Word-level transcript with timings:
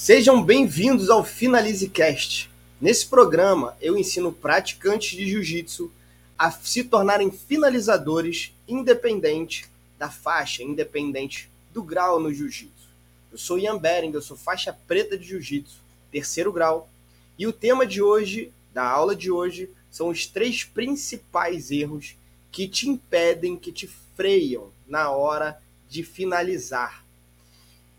Sejam 0.00 0.40
bem-vindos 0.40 1.10
ao 1.10 1.24
FinalizeCast. 1.24 2.48
Nesse 2.80 3.04
programa, 3.04 3.76
eu 3.80 3.98
ensino 3.98 4.32
praticantes 4.32 5.18
de 5.18 5.28
jiu-jitsu 5.28 5.90
a 6.38 6.52
se 6.52 6.84
tornarem 6.84 7.32
finalizadores 7.32 8.54
independente 8.68 9.68
da 9.98 10.08
faixa, 10.08 10.62
independente 10.62 11.50
do 11.74 11.82
grau 11.82 12.20
no 12.20 12.32
jiu-jitsu. 12.32 12.88
Eu 13.32 13.38
sou 13.38 13.58
Ian 13.58 13.76
Bering, 13.76 14.12
eu 14.12 14.22
sou 14.22 14.36
faixa 14.36 14.72
preta 14.86 15.18
de 15.18 15.26
jiu-jitsu, 15.26 15.80
terceiro 16.12 16.52
grau, 16.52 16.88
e 17.36 17.48
o 17.48 17.52
tema 17.52 17.84
de 17.84 18.00
hoje, 18.00 18.52
da 18.72 18.88
aula 18.88 19.16
de 19.16 19.32
hoje, 19.32 19.68
são 19.90 20.10
os 20.10 20.26
três 20.26 20.62
principais 20.62 21.72
erros 21.72 22.16
que 22.52 22.68
te 22.68 22.88
impedem, 22.88 23.56
que 23.56 23.72
te 23.72 23.90
freiam 24.14 24.70
na 24.86 25.10
hora 25.10 25.60
de 25.90 26.04
finalizar. 26.04 27.04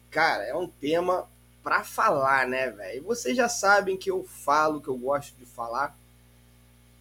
Cara, 0.10 0.46
é 0.46 0.56
um 0.56 0.66
tema 0.66 1.28
para 1.64 1.84
falar, 1.84 2.48
né, 2.48 2.70
velho? 2.70 3.04
Vocês 3.04 3.36
já 3.36 3.50
sabem 3.50 3.98
que 3.98 4.10
eu 4.10 4.24
falo, 4.24 4.82
que 4.82 4.88
eu 4.88 4.98
gosto 4.98 5.36
de 5.38 5.46
falar. 5.46 5.98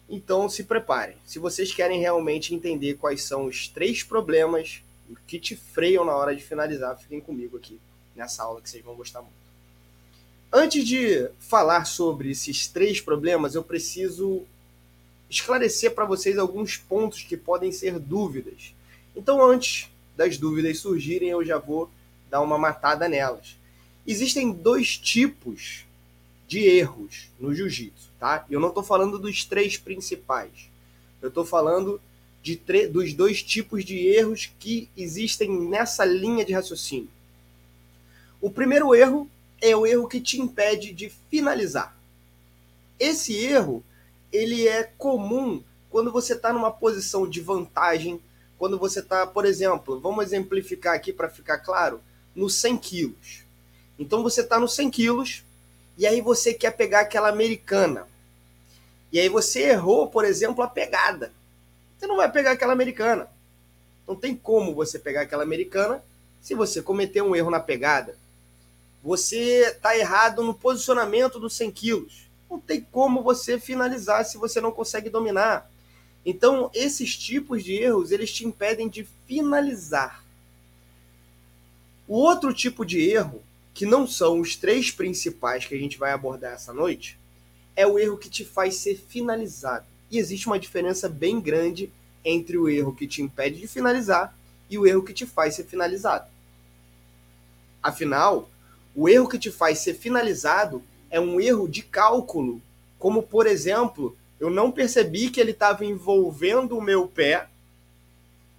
Então 0.09 0.49
se 0.49 0.63
preparem. 0.63 1.17
Se 1.25 1.39
vocês 1.39 1.73
querem 1.73 1.99
realmente 1.99 2.53
entender 2.53 2.95
quais 2.95 3.23
são 3.23 3.45
os 3.45 3.67
três 3.67 4.03
problemas 4.03 4.81
que 5.27 5.39
te 5.39 5.55
freiam 5.55 6.03
na 6.03 6.15
hora 6.15 6.35
de 6.35 6.43
finalizar, 6.43 6.97
fiquem 6.97 7.21
comigo 7.21 7.57
aqui 7.57 7.79
nessa 8.15 8.43
aula 8.43 8.61
que 8.61 8.69
vocês 8.69 8.83
vão 8.83 8.95
gostar 8.95 9.21
muito. 9.21 9.39
Antes 10.51 10.85
de 10.85 11.29
falar 11.39 11.85
sobre 11.85 12.31
esses 12.31 12.67
três 12.67 12.99
problemas, 12.99 13.53
eu 13.53 13.63
preciso 13.63 14.43
esclarecer 15.29 15.93
para 15.93 16.05
vocês 16.05 16.39
alguns 16.39 16.75
pontos 16.75 17.21
que 17.21 17.37
podem 17.37 17.71
ser 17.71 17.99
dúvidas. 17.99 18.73
Então, 19.15 19.43
antes 19.43 19.91
das 20.17 20.37
dúvidas 20.37 20.79
surgirem, 20.79 21.29
eu 21.29 21.45
já 21.45 21.59
vou 21.59 21.89
dar 22.29 22.41
uma 22.41 22.57
matada 22.57 23.07
nelas. 23.07 23.57
Existem 24.09 24.51
dois 24.51 24.97
tipos 24.97 25.85
de 26.47 26.61
erros 26.61 27.29
no 27.39 27.53
jiu-jitsu, 27.53 28.09
tá? 28.19 28.43
Eu 28.49 28.59
não 28.59 28.69
estou 28.69 28.81
falando 28.81 29.19
dos 29.19 29.45
três 29.45 29.77
principais. 29.77 30.49
Eu 31.21 31.27
estou 31.29 31.45
falando 31.45 32.01
de 32.41 32.59
dos 32.87 33.13
dois 33.13 33.43
tipos 33.43 33.85
de 33.85 34.07
erros 34.07 34.51
que 34.59 34.89
existem 34.97 35.47
nessa 35.51 36.05
linha 36.05 36.43
de 36.43 36.51
raciocínio. 36.53 37.07
O 38.41 38.49
primeiro 38.49 38.95
erro 38.95 39.29
é 39.61 39.75
o 39.75 39.85
erro 39.85 40.07
que 40.07 40.19
te 40.19 40.41
impede 40.41 40.91
de 40.91 41.11
finalizar. 41.29 41.95
Esse 42.99 43.35
erro 43.37 43.83
ele 44.33 44.67
é 44.67 44.85
comum 44.97 45.61
quando 45.87 46.11
você 46.11 46.33
está 46.33 46.51
numa 46.51 46.71
posição 46.71 47.29
de 47.29 47.41
vantagem, 47.41 48.19
quando 48.57 48.75
você 48.75 49.01
está, 49.01 49.27
por 49.27 49.45
exemplo, 49.45 49.99
vamos 49.99 50.25
exemplificar 50.25 50.95
aqui 50.95 51.13
para 51.13 51.29
ficar 51.29 51.59
claro, 51.59 52.01
no 52.35 52.49
100 52.49 52.77
quilos. 52.79 53.48
Então 53.99 54.23
você 54.23 54.41
está 54.41 54.57
nos 54.57 54.73
100 54.73 54.89
quilos 54.89 55.43
e 55.97 56.07
aí 56.07 56.21
você 56.21 56.53
quer 56.53 56.71
pegar 56.71 57.01
aquela 57.01 57.27
americana. 57.27 58.07
E 59.11 59.19
aí 59.19 59.27
você 59.27 59.63
errou, 59.63 60.07
por 60.07 60.23
exemplo, 60.23 60.63
a 60.63 60.67
pegada. 60.67 61.33
Você 61.97 62.07
não 62.07 62.15
vai 62.15 62.31
pegar 62.31 62.51
aquela 62.51 62.71
americana. 62.71 63.27
Não 64.07 64.15
tem 64.15 64.33
como 64.33 64.73
você 64.73 64.97
pegar 64.97 65.21
aquela 65.21 65.43
americana 65.43 66.01
se 66.41 66.55
você 66.55 66.81
cometer 66.81 67.21
um 67.21 67.35
erro 67.35 67.51
na 67.51 67.59
pegada. 67.59 68.15
Você 69.03 69.67
está 69.67 69.97
errado 69.97 70.43
no 70.43 70.53
posicionamento 70.53 71.37
dos 71.37 71.53
100 71.55 71.71
quilos. 71.71 72.29
Não 72.49 72.59
tem 72.59 72.81
como 72.91 73.21
você 73.21 73.59
finalizar 73.59 74.23
se 74.25 74.37
você 74.37 74.61
não 74.61 74.71
consegue 74.71 75.09
dominar. 75.09 75.69
Então, 76.25 76.71
esses 76.73 77.17
tipos 77.17 77.63
de 77.63 77.75
erros, 77.75 78.11
eles 78.11 78.31
te 78.31 78.45
impedem 78.45 78.87
de 78.87 79.05
finalizar. 79.27 80.23
O 82.07 82.15
outro 82.15 82.53
tipo 82.53 82.85
de 82.85 83.01
erro 83.01 83.43
que 83.79 83.85
não 83.85 84.05
são 84.05 84.41
os 84.41 84.57
três 84.57 84.91
principais 84.91 85.65
que 85.65 85.73
a 85.73 85.77
gente 85.77 85.97
vai 85.97 86.11
abordar 86.11 86.51
essa 86.51 86.73
noite, 86.73 87.17
é 87.77 87.87
o 87.87 87.97
erro 87.97 88.17
que 88.17 88.29
te 88.29 88.43
faz 88.43 88.75
ser 88.75 88.97
finalizado. 88.97 89.85
E 90.11 90.17
existe 90.17 90.47
uma 90.47 90.59
diferença 90.59 91.07
bem 91.07 91.39
grande 91.39 91.89
entre 92.25 92.57
o 92.57 92.67
erro 92.67 92.93
que 92.93 93.07
te 93.07 93.21
impede 93.21 93.61
de 93.61 93.69
finalizar 93.69 94.37
e 94.69 94.77
o 94.77 94.85
erro 94.85 95.01
que 95.01 95.13
te 95.13 95.25
faz 95.25 95.55
ser 95.55 95.63
finalizado. 95.63 96.27
Afinal, 97.81 98.49
o 98.93 99.07
erro 99.07 99.29
que 99.29 99.39
te 99.39 99.49
faz 99.49 99.79
ser 99.79 99.93
finalizado 99.93 100.83
é 101.09 101.17
um 101.17 101.39
erro 101.39 101.65
de 101.65 101.81
cálculo, 101.81 102.61
como 102.97 103.23
por 103.23 103.47
exemplo, 103.47 104.13
eu 104.41 104.49
não 104.49 104.73
percebi 104.73 105.29
que 105.29 105.39
ele 105.39 105.51
estava 105.51 105.85
envolvendo 105.85 106.77
o 106.77 106.81
meu 106.81 107.07
pé, 107.07 107.47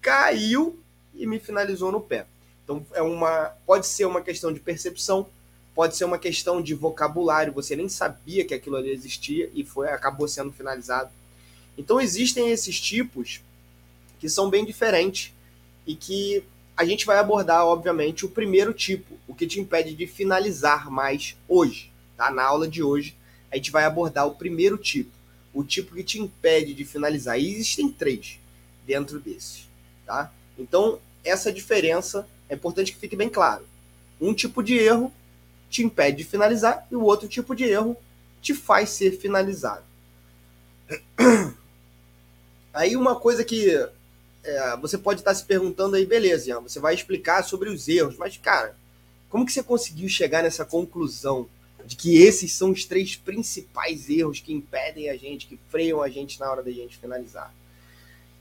caiu 0.01 0.79
e 1.15 1.27
me 1.27 1.39
finalizou 1.39 1.93
no 1.93 2.01
pé. 2.01 2.25
Então 2.71 2.87
é 2.95 3.03
uma, 3.03 3.53
pode 3.67 3.85
ser 3.85 4.05
uma 4.05 4.23
questão 4.23 4.53
de 4.53 4.61
percepção, 4.61 5.27
pode 5.75 5.97
ser 5.97 6.05
uma 6.05 6.19
questão 6.19 6.63
de 6.63 6.73
vocabulário. 6.73 7.53
Você 7.55 7.75
nem 7.75 7.89
sabia 7.89 8.45
que 8.45 8.55
aquilo 8.55 8.77
ali 8.77 8.91
existia 8.91 9.51
e 9.53 9.65
foi 9.65 9.89
acabou 9.89 10.29
sendo 10.29 10.53
finalizado. 10.53 11.11
Então 11.77 12.01
existem 12.01 12.53
esses 12.53 12.81
tipos 12.81 13.41
que 14.21 14.29
são 14.29 14.49
bem 14.49 14.65
diferentes 14.65 15.33
e 15.85 15.97
que 15.97 16.45
a 16.77 16.85
gente 16.85 17.05
vai 17.05 17.19
abordar, 17.19 17.67
obviamente, 17.67 18.25
o 18.25 18.29
primeiro 18.31 18.73
tipo, 18.73 19.19
o 19.27 19.35
que 19.35 19.49
te 19.49 19.59
impede 19.59 19.93
de 19.93 20.07
finalizar 20.07 20.89
mais 20.89 21.37
hoje. 21.49 21.91
Tá? 22.17 22.31
Na 22.31 22.45
aula 22.45 22.69
de 22.69 22.85
hoje, 22.85 23.17
a 23.51 23.57
gente 23.57 23.73
vai 23.73 23.85
abordar 23.85 24.29
o 24.29 24.37
primeiro 24.37 24.79
tipo, 24.79 25.11
o 25.53 25.65
tipo 25.65 25.97
que 25.97 26.05
te 26.05 26.21
impede 26.21 26.73
de 26.73 26.85
finalizar. 26.85 27.37
E 27.37 27.51
existem 27.51 27.91
três 27.91 28.39
dentro 28.87 29.19
desses. 29.19 29.69
Tá? 30.07 30.33
Então, 30.57 31.01
essa 31.25 31.53
diferença 31.53 32.27
é 32.51 32.55
importante 32.55 32.93
que 32.93 32.99
fique 32.99 33.17
bem 33.17 33.29
claro. 33.29 33.65
Um 34.21 34.35
tipo 34.35 34.63
de 34.63 34.77
erro 34.77 35.11
te 35.71 35.83
impede 35.83 36.19
de 36.19 36.25
finalizar 36.25 36.87
e 36.91 36.97
o 36.97 37.05
outro 37.05 37.29
tipo 37.29 37.55
de 37.55 37.65
erro 37.65 37.97
te 38.43 38.53
faz 38.53 38.91
ser 38.91 39.13
finalizado. 39.13 39.85
Aí 42.75 42.97
uma 42.97 43.15
coisa 43.15 43.45
que 43.45 43.71
é, 44.43 44.77
você 44.79 44.99
pode 44.99 45.21
estar 45.21 45.35
se 45.35 45.45
perguntando 45.45 45.97
aí, 45.97 46.07
beleza, 46.07 46.49
Ian, 46.49 46.61
você 46.61 46.79
vai 46.79 46.95
explicar 46.95 47.43
sobre 47.43 47.69
os 47.69 47.89
erros, 47.89 48.17
mas 48.17 48.37
cara, 48.37 48.77
como 49.29 49.45
que 49.45 49.53
você 49.53 49.63
conseguiu 49.63 50.09
chegar 50.09 50.43
nessa 50.43 50.65
conclusão 50.65 51.49
de 51.85 51.97
que 51.97 52.23
esses 52.23 52.53
são 52.53 52.71
os 52.71 52.85
três 52.85 53.17
principais 53.17 54.09
erros 54.09 54.41
que 54.41 54.53
impedem 54.53 55.11
a 55.11 55.17
gente, 55.17 55.47
que 55.47 55.59
freiam 55.69 56.01
a 56.01 56.09
gente 56.09 56.39
na 56.39 56.51
hora 56.51 56.63
da 56.63 56.71
gente 56.71 56.97
finalizar? 56.97 57.53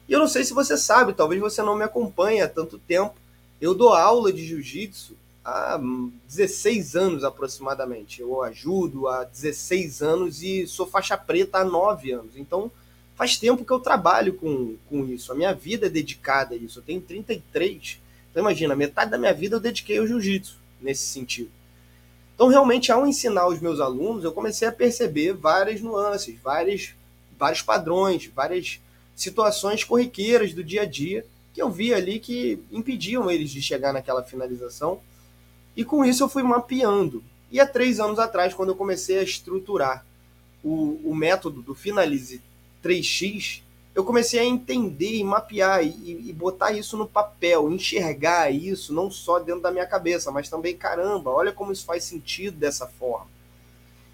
E 0.08 0.14
eu 0.14 0.20
não 0.20 0.28
sei 0.28 0.44
se 0.44 0.53
você 0.53 0.78
sabe, 0.78 1.14
talvez 1.14 1.41
você 1.41 1.62
não 1.62 1.76
me 1.76 1.84
acompanhe 1.84 2.41
há 2.41 2.47
tanto 2.47 2.80
tempo, 2.80 3.16
eu 3.62 3.74
dou 3.74 3.90
aula 3.90 4.31
de 4.31 4.46
jiu-jitsu 4.46 5.16
há 5.44 5.80
16 6.28 6.96
anos 6.96 7.24
aproximadamente. 7.24 8.22
Eu 8.22 8.42
ajudo 8.44 9.08
há 9.08 9.24
16 9.24 10.02
anos 10.02 10.42
e 10.42 10.66
sou 10.66 10.88
faixa 10.88 11.18
preta 11.18 11.59
há 11.59 11.66
9 11.66 12.12
anos. 12.12 12.38
Então 12.38 12.72
faz 13.16 13.38
tempo 13.38 13.66
que 13.66 13.72
eu 13.72 13.80
trabalho 13.80 14.34
com, 14.34 14.75
com 14.88 15.06
isso. 15.06 15.31
A 15.31 15.36
minha 15.36 15.53
vida 15.53 15.88
é 15.88 15.90
dedicada 15.90 16.56
a 16.56 16.58
isso. 16.58 16.80
Eu 16.80 16.84
tenho 16.84 17.02
33. 17.02 18.00
Então 18.31 18.42
imagina, 18.42 18.75
metade 18.75 19.12
da 19.12 19.18
minha 19.18 19.34
vida 19.34 19.56
eu 19.56 19.59
dediquei 19.59 19.97
ao 19.97 20.08
jiu-jitsu 20.08 20.58
nesse 20.80 21.03
sentido. 21.03 21.52
Então 22.36 22.47
realmente 22.47 22.91
ao 22.91 23.06
ensinar 23.06 23.47
os 23.47 23.59
meus 23.59 23.81
alunos, 23.81 24.24
eu 24.24 24.31
comecei 24.31 24.68
a 24.68 24.72
perceber 24.72 25.34
várias 25.34 25.81
nuances, 25.81 26.40
várias, 26.41 26.94
vários 27.38 27.62
padrões, 27.62 28.28
várias 28.34 28.80
situações 29.14 29.84
corriqueiras 29.84 30.53
do 30.53 30.64
dia 30.64 30.84
a 30.84 30.86
dia 30.86 31.26
que 31.53 31.61
eu 31.61 31.69
vi 31.69 31.93
ali 31.93 32.19
que 32.19 32.61
impediam 32.71 33.29
eles 33.29 33.49
de 33.49 33.61
chegar 33.61 33.93
naquela 33.93 34.23
finalização. 34.23 34.99
E 35.75 35.83
com 35.83 36.03
isso 36.03 36.23
eu 36.23 36.29
fui 36.29 36.43
mapeando. 36.43 37.23
E 37.51 37.59
há 37.59 37.65
três 37.65 37.99
anos 37.99 38.19
atrás, 38.19 38.53
quando 38.53 38.69
eu 38.69 38.75
comecei 38.75 39.17
a 39.17 39.23
estruturar 39.23 40.05
o, 40.63 40.99
o 41.03 41.15
método 41.15 41.61
do 41.61 41.73
Finalize 41.73 42.41
3x, 42.83 43.61
eu 43.95 44.03
comecei 44.05 44.39
a 44.39 44.45
entender 44.45 45.15
e 45.15 45.23
mapear 45.23 45.83
e, 45.83 46.29
e, 46.29 46.33
botar 46.33 46.71
isso 46.71 46.95
no 46.95 47.07
papel, 47.07 47.71
enxergar 47.71 48.49
isso 48.49 48.93
não 48.93 49.09
só 49.09 49.39
dentro 49.39 49.61
da 49.61 49.71
minha 49.71 49.85
cabeça, 49.85 50.31
mas 50.31 50.49
também, 50.49 50.77
caramba, 50.77 51.31
olha 51.31 51.51
como 51.51 51.71
isso 51.71 51.85
faz 51.85 52.03
sentido 52.03 52.57
dessa 52.57 52.87
forma. 52.87 53.28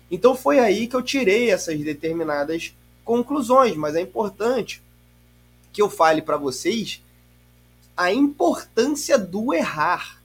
Então 0.09 0.35
foi 0.35 0.59
aí 0.59 0.87
que 0.87 0.95
eu 0.95 1.01
tirei 1.01 1.51
essas 1.51 1.79
determinadas 1.79 2.73
conclusões, 3.03 3.75
mas 3.75 3.95
é 3.95 4.01
importante 4.01 4.81
que 5.73 5.81
eu 5.81 5.89
fale 5.89 6.21
para 6.21 6.37
vocês 6.37 7.01
a 7.95 8.11
importância 8.11 9.17
do 9.17 9.53
errar. 9.53 10.21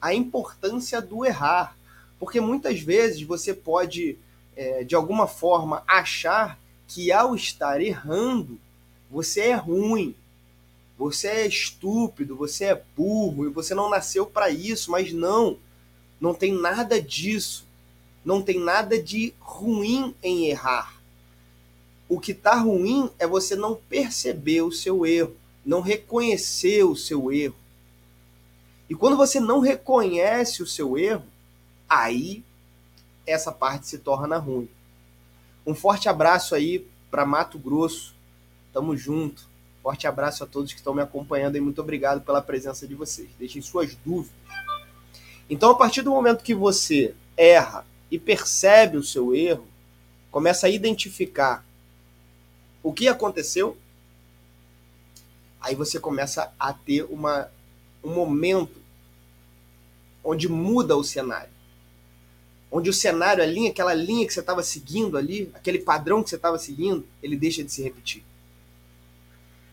A 0.00 0.14
importância 0.14 1.00
do 1.00 1.24
errar. 1.24 1.76
Porque 2.18 2.40
muitas 2.40 2.80
vezes 2.80 3.22
você 3.22 3.54
pode, 3.54 4.18
é, 4.56 4.84
de 4.84 4.94
alguma 4.94 5.26
forma, 5.26 5.82
achar 5.86 6.58
que 6.86 7.12
ao 7.12 7.34
estar 7.34 7.80
errando, 7.80 8.58
você 9.10 9.40
é 9.42 9.54
ruim, 9.54 10.14
você 10.98 11.28
é 11.28 11.46
estúpido, 11.46 12.36
você 12.36 12.66
é 12.66 12.82
burro 12.96 13.46
e 13.46 13.50
você 13.50 13.74
não 13.74 13.88
nasceu 13.88 14.26
para 14.26 14.50
isso, 14.50 14.90
mas 14.90 15.12
não, 15.12 15.56
não 16.20 16.34
tem 16.34 16.52
nada 16.52 17.00
disso. 17.00 17.66
Não 18.24 18.42
tem 18.42 18.58
nada 18.58 19.00
de 19.00 19.32
ruim 19.38 20.14
em 20.22 20.48
errar. 20.48 21.00
O 22.08 22.18
que 22.18 22.32
está 22.32 22.54
ruim 22.56 23.10
é 23.18 23.26
você 23.26 23.54
não 23.54 23.76
perceber 23.88 24.62
o 24.62 24.72
seu 24.72 25.06
erro 25.06 25.36
não 25.68 25.82
reconheceu 25.82 26.90
o 26.90 26.96
seu 26.96 27.30
erro. 27.30 27.54
E 28.88 28.94
quando 28.94 29.18
você 29.18 29.38
não 29.38 29.60
reconhece 29.60 30.62
o 30.62 30.66
seu 30.66 30.96
erro, 30.96 31.26
aí 31.86 32.42
essa 33.26 33.52
parte 33.52 33.86
se 33.86 33.98
torna 33.98 34.38
ruim. 34.38 34.66
Um 35.66 35.74
forte 35.74 36.08
abraço 36.08 36.54
aí 36.54 36.86
para 37.10 37.26
Mato 37.26 37.58
Grosso. 37.58 38.14
Tamo 38.72 38.96
junto. 38.96 39.46
Forte 39.82 40.06
abraço 40.06 40.42
a 40.42 40.46
todos 40.46 40.72
que 40.72 40.78
estão 40.78 40.94
me 40.94 41.02
acompanhando 41.02 41.56
e 41.56 41.60
muito 41.60 41.82
obrigado 41.82 42.22
pela 42.22 42.40
presença 42.40 42.86
de 42.86 42.94
vocês. 42.94 43.28
Deixem 43.38 43.60
suas 43.60 43.94
dúvidas. 43.94 44.32
Então, 45.50 45.70
a 45.72 45.74
partir 45.74 46.00
do 46.00 46.10
momento 46.10 46.42
que 46.42 46.54
você 46.54 47.14
erra 47.36 47.84
e 48.10 48.18
percebe 48.18 48.96
o 48.96 49.04
seu 49.04 49.34
erro, 49.34 49.66
começa 50.30 50.66
a 50.66 50.70
identificar 50.70 51.62
o 52.82 52.90
que 52.90 53.06
aconteceu, 53.06 53.76
aí 55.68 55.74
você 55.74 56.00
começa 56.00 56.50
a 56.58 56.72
ter 56.72 57.04
uma, 57.04 57.50
um 58.02 58.14
momento 58.14 58.80
onde 60.24 60.48
muda 60.48 60.96
o 60.96 61.04
cenário. 61.04 61.50
Onde 62.70 62.88
o 62.88 62.92
cenário, 62.92 63.42
a 63.42 63.46
linha, 63.46 63.70
aquela 63.70 63.92
linha 63.92 64.26
que 64.26 64.32
você 64.32 64.40
estava 64.40 64.62
seguindo 64.62 65.18
ali, 65.18 65.50
aquele 65.54 65.78
padrão 65.78 66.22
que 66.22 66.30
você 66.30 66.36
estava 66.36 66.58
seguindo, 66.58 67.06
ele 67.22 67.36
deixa 67.36 67.62
de 67.62 67.70
se 67.70 67.82
repetir. 67.82 68.24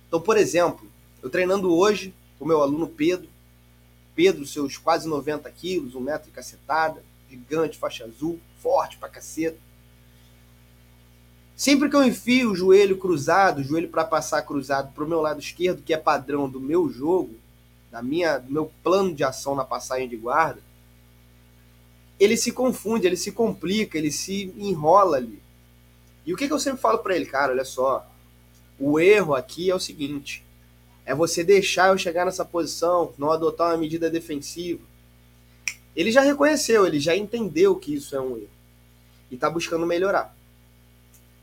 Então, 0.08 0.20
por 0.20 0.38
exemplo, 0.38 0.86
eu 1.24 1.30
treinando 1.30 1.74
hoje 1.74 2.14
com 2.38 2.46
meu 2.46 2.62
aluno 2.62 2.88
Pedro, 2.88 3.30
Pedro, 4.14 4.46
seus 4.46 4.78
quase 4.78 5.08
90 5.08 5.50
quilos, 5.52 5.96
um 5.96 6.02
metro 6.02 6.28
de 6.28 6.32
cacetada, 6.32 7.04
gigante, 7.30 7.78
faixa 7.78 8.04
azul, 8.04 8.40
forte 8.62 8.98
pra 8.98 9.10
caceta. 9.10 9.58
Sempre 11.56 11.90
que 11.90 11.96
eu 11.96 12.04
enfio 12.04 12.52
o 12.52 12.56
joelho 12.56 12.98
cruzado, 12.98 13.60
o 13.60 13.64
joelho 13.64 13.88
para 13.88 14.04
passar 14.04 14.42
cruzado 14.42 14.94
para 14.94 15.04
o 15.04 15.08
meu 15.08 15.22
lado 15.22 15.40
esquerdo, 15.40 15.82
que 15.82 15.94
é 15.94 15.98
padrão 15.98 16.50
do 16.50 16.60
meu 16.60 16.90
jogo, 16.90 17.34
da 17.90 18.02
minha, 18.02 18.38
do 18.38 18.52
meu 18.52 18.72
plano 18.84 19.14
de 19.16 19.24
ação 19.24 19.56
na 19.56 19.64
passagem 19.64 20.10
de 20.10 20.18
guarda, 20.18 20.62
ele 22.20 22.36
se 22.36 22.52
confunde, 22.52 23.08
ele 23.08 23.16
se 23.16 23.32
complica, 23.32 23.98
ele 23.98 24.12
se 24.12 24.54
enrola 24.58 25.16
ali. 25.16 25.42
E 26.26 26.34
o 26.34 26.38
que, 26.38 26.48
que 26.48 26.54
eu 26.54 26.60
sempre 26.60 26.82
falo 26.82 27.00
para 27.00 27.16
ele, 27.16 27.26
cara, 27.26 27.54
olha 27.54 27.64
só, 27.64 28.06
o 28.78 29.00
erro 29.00 29.34
aqui 29.34 29.70
é 29.70 29.76
o 29.76 29.80
seguinte, 29.80 30.44
é 31.06 31.16
você 31.16 31.42
deixar 31.42 31.90
eu 31.90 31.98
chegar 31.98 32.26
nessa 32.26 32.44
posição, 32.44 33.14
não 33.18 33.32
adotar 33.32 33.70
uma 33.70 33.78
medida 33.78 34.10
defensiva. 34.10 34.82
Ele 35.96 36.12
já 36.12 36.22
reconheceu, 36.22 36.86
ele 36.86 37.00
já 37.00 37.16
entendeu 37.16 37.76
que 37.78 37.94
isso 37.94 38.14
é 38.14 38.20
um 38.20 38.36
erro 38.36 38.50
e 39.32 39.36
está 39.36 39.50
buscando 39.50 39.86
melhorar. 39.86 40.35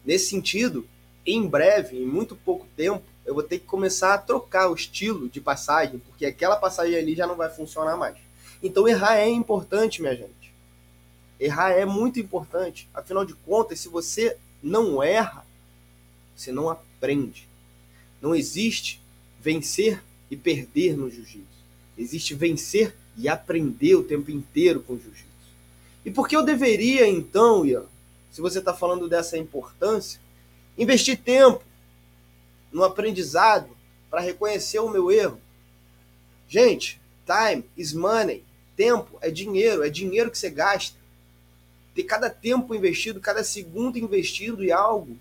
Nesse 0.05 0.31
sentido, 0.31 0.87
em 1.25 1.47
breve, 1.47 1.97
em 1.97 2.07
muito 2.07 2.35
pouco 2.35 2.67
tempo, 2.77 3.03
eu 3.25 3.35
vou 3.35 3.43
ter 3.43 3.59
que 3.59 3.67
começar 3.67 4.15
a 4.15 4.19
trocar 4.19 4.69
o 4.69 4.75
estilo 4.75 5.29
de 5.29 5.41
passagem, 5.41 6.01
porque 6.01 6.27
aquela 6.27 6.57
passagem 6.57 6.97
ali 6.97 7.15
já 7.15 7.27
não 7.27 7.37
vai 7.37 7.49
funcionar 7.49 7.97
mais. 7.97 8.17
Então 8.63 8.89
errar 8.89 9.17
é 9.17 9.29
importante, 9.29 10.01
minha 10.01 10.15
gente. 10.15 10.53
Errar 11.39 11.73
é 11.73 11.85
muito 11.85 12.21
importante. 12.21 12.89
Afinal 12.93 13.25
de 13.25 13.35
contas, 13.35 13.81
se 13.81 13.89
você 13.89 14.37
não 14.63 15.03
erra, 15.03 15.45
você 16.37 16.53
não 16.53 16.69
aprende. 16.69 17.49
Não 18.21 18.35
existe 18.35 19.01
vencer 19.41 20.03
e 20.31 20.37
perder 20.37 20.97
no 20.97 21.11
jiu-jitsu. 21.11 21.47
Existe 21.99 22.35
vencer 22.35 22.95
e 23.17 23.29
aprender 23.29 23.97
o 23.97 24.05
tempo 24.05 24.31
inteiro 24.31 24.81
com 24.81 24.95
o 24.95 24.99
jiu-jitsu. 24.99 25.27
E 26.05 26.11
por 26.11 26.29
que 26.29 26.37
eu 26.37 26.45
deveria, 26.45 27.07
então, 27.07 27.65
Ian, 27.65 27.85
se 28.33 28.41
você 28.41 28.59
está 28.61 28.73
falando 28.73 29.09
dessa 29.09 29.37
importância, 29.37 30.19
investir 30.77 31.19
tempo 31.19 31.63
no 32.73 32.83
aprendizado 32.83 33.69
para 34.11 34.23
reconhecer 34.23 34.79
o 34.79 34.89
meu 34.89 35.13
erro. 35.13 35.39
Gente, 36.49 36.99
time 37.27 37.65
is 37.77 37.93
money. 37.93 38.43
Tempo 38.75 39.19
é 39.21 39.31
dinheiro, 39.31 39.85
é 39.85 39.91
dinheiro 39.91 40.31
que 40.31 40.39
você 40.39 40.49
gasta. 40.49 40.97
Ter 41.95 42.05
cada 42.05 42.31
tempo 42.31 42.75
investido, 42.75 43.21
cada 43.21 43.45
segundo 43.45 43.99
investido 43.99 44.65
em 44.65 44.73
algo, 44.73 45.19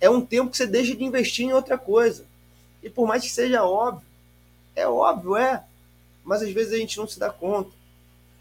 é 0.00 0.08
um 0.08 0.24
tempo 0.24 0.50
que 0.50 0.56
você 0.56 0.66
deixa 0.66 0.96
de 0.96 1.04
investir 1.04 1.44
em 1.46 1.52
outra 1.52 1.76
coisa. 1.76 2.24
E 2.82 2.88
por 2.88 3.06
mais 3.06 3.22
que 3.22 3.30
seja 3.30 3.62
óbvio, 3.64 4.06
é 4.74 4.88
óbvio, 4.88 5.36
é, 5.36 5.62
mas 6.24 6.40
às 6.40 6.50
vezes 6.50 6.72
a 6.72 6.78
gente 6.78 6.96
não 6.96 7.06
se 7.06 7.18
dá 7.18 7.28
conta 7.28 7.70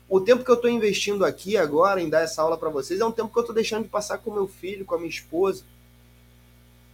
o 0.09 0.19
tempo 0.19 0.43
que 0.43 0.49
eu 0.49 0.55
estou 0.55 0.69
investindo 0.69 1.23
aqui 1.23 1.55
agora 1.55 2.01
em 2.01 2.09
dar 2.09 2.21
essa 2.21 2.41
aula 2.41 2.57
para 2.57 2.69
vocês 2.69 2.99
é 2.99 3.05
um 3.05 3.11
tempo 3.11 3.31
que 3.31 3.37
eu 3.37 3.41
estou 3.41 3.53
deixando 3.53 3.83
de 3.83 3.89
passar 3.89 4.17
com 4.17 4.33
meu 4.33 4.47
filho, 4.47 4.83
com 4.83 4.95
a 4.95 4.97
minha 4.97 5.09
esposa. 5.09 5.63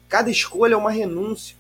Cada 0.10 0.30
escolha 0.30 0.74
é 0.74 0.78
uma 0.78 0.92
renúncia. 0.92 1.56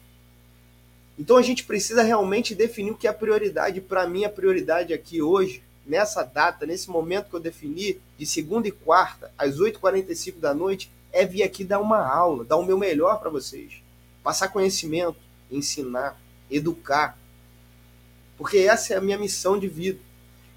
Então 1.17 1.37
a 1.37 1.41
gente 1.41 1.63
precisa 1.63 2.03
realmente 2.03 2.53
definir 2.53 2.91
o 2.91 2.97
que 2.97 3.07
é 3.07 3.09
a 3.09 3.13
prioridade. 3.13 3.79
Para 3.79 4.05
mim, 4.05 4.25
a 4.25 4.29
prioridade 4.29 4.93
aqui 4.93 5.21
hoje, 5.21 5.63
nessa 5.85 6.23
data, 6.23 6.65
nesse 6.65 6.89
momento 6.89 7.29
que 7.29 7.35
eu 7.37 7.39
defini, 7.39 8.01
de 8.17 8.25
segunda 8.25 8.67
e 8.67 8.71
quarta, 8.71 9.31
às 9.37 9.57
8h45 9.57 10.39
da 10.39 10.53
noite, 10.53 10.91
é 11.13 11.25
vir 11.25 11.41
aqui 11.41 11.63
dar 11.63 11.79
uma 11.79 12.05
aula, 12.05 12.43
dar 12.43 12.57
o 12.57 12.65
meu 12.65 12.77
melhor 12.77 13.17
para 13.21 13.29
vocês. 13.29 13.81
Passar 14.21 14.49
conhecimento, 14.49 15.15
ensinar, 15.49 16.19
educar. 16.51 17.17
Porque 18.37 18.57
essa 18.57 18.93
é 18.93 18.97
a 18.97 19.01
minha 19.01 19.17
missão 19.17 19.57
de 19.57 19.69
vida. 19.69 19.99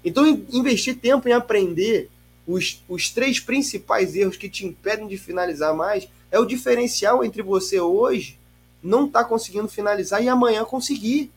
Então, 0.03 0.27
investir 0.51 0.97
tempo 0.97 1.27
em 1.27 1.33
aprender 1.33 2.09
os, 2.47 2.83
os 2.87 3.09
três 3.09 3.39
principais 3.39 4.15
erros 4.15 4.37
que 4.37 4.49
te 4.49 4.65
impedem 4.65 5.07
de 5.07 5.17
finalizar 5.17 5.75
mais 5.75 6.07
é 6.31 6.39
o 6.39 6.45
diferencial 6.45 7.23
entre 7.23 7.41
você 7.41 7.79
hoje 7.79 8.39
não 8.81 9.05
estar 9.05 9.23
tá 9.23 9.29
conseguindo 9.29 9.67
finalizar 9.67 10.23
e 10.23 10.29
amanhã 10.29 10.63
conseguir. 10.63 11.31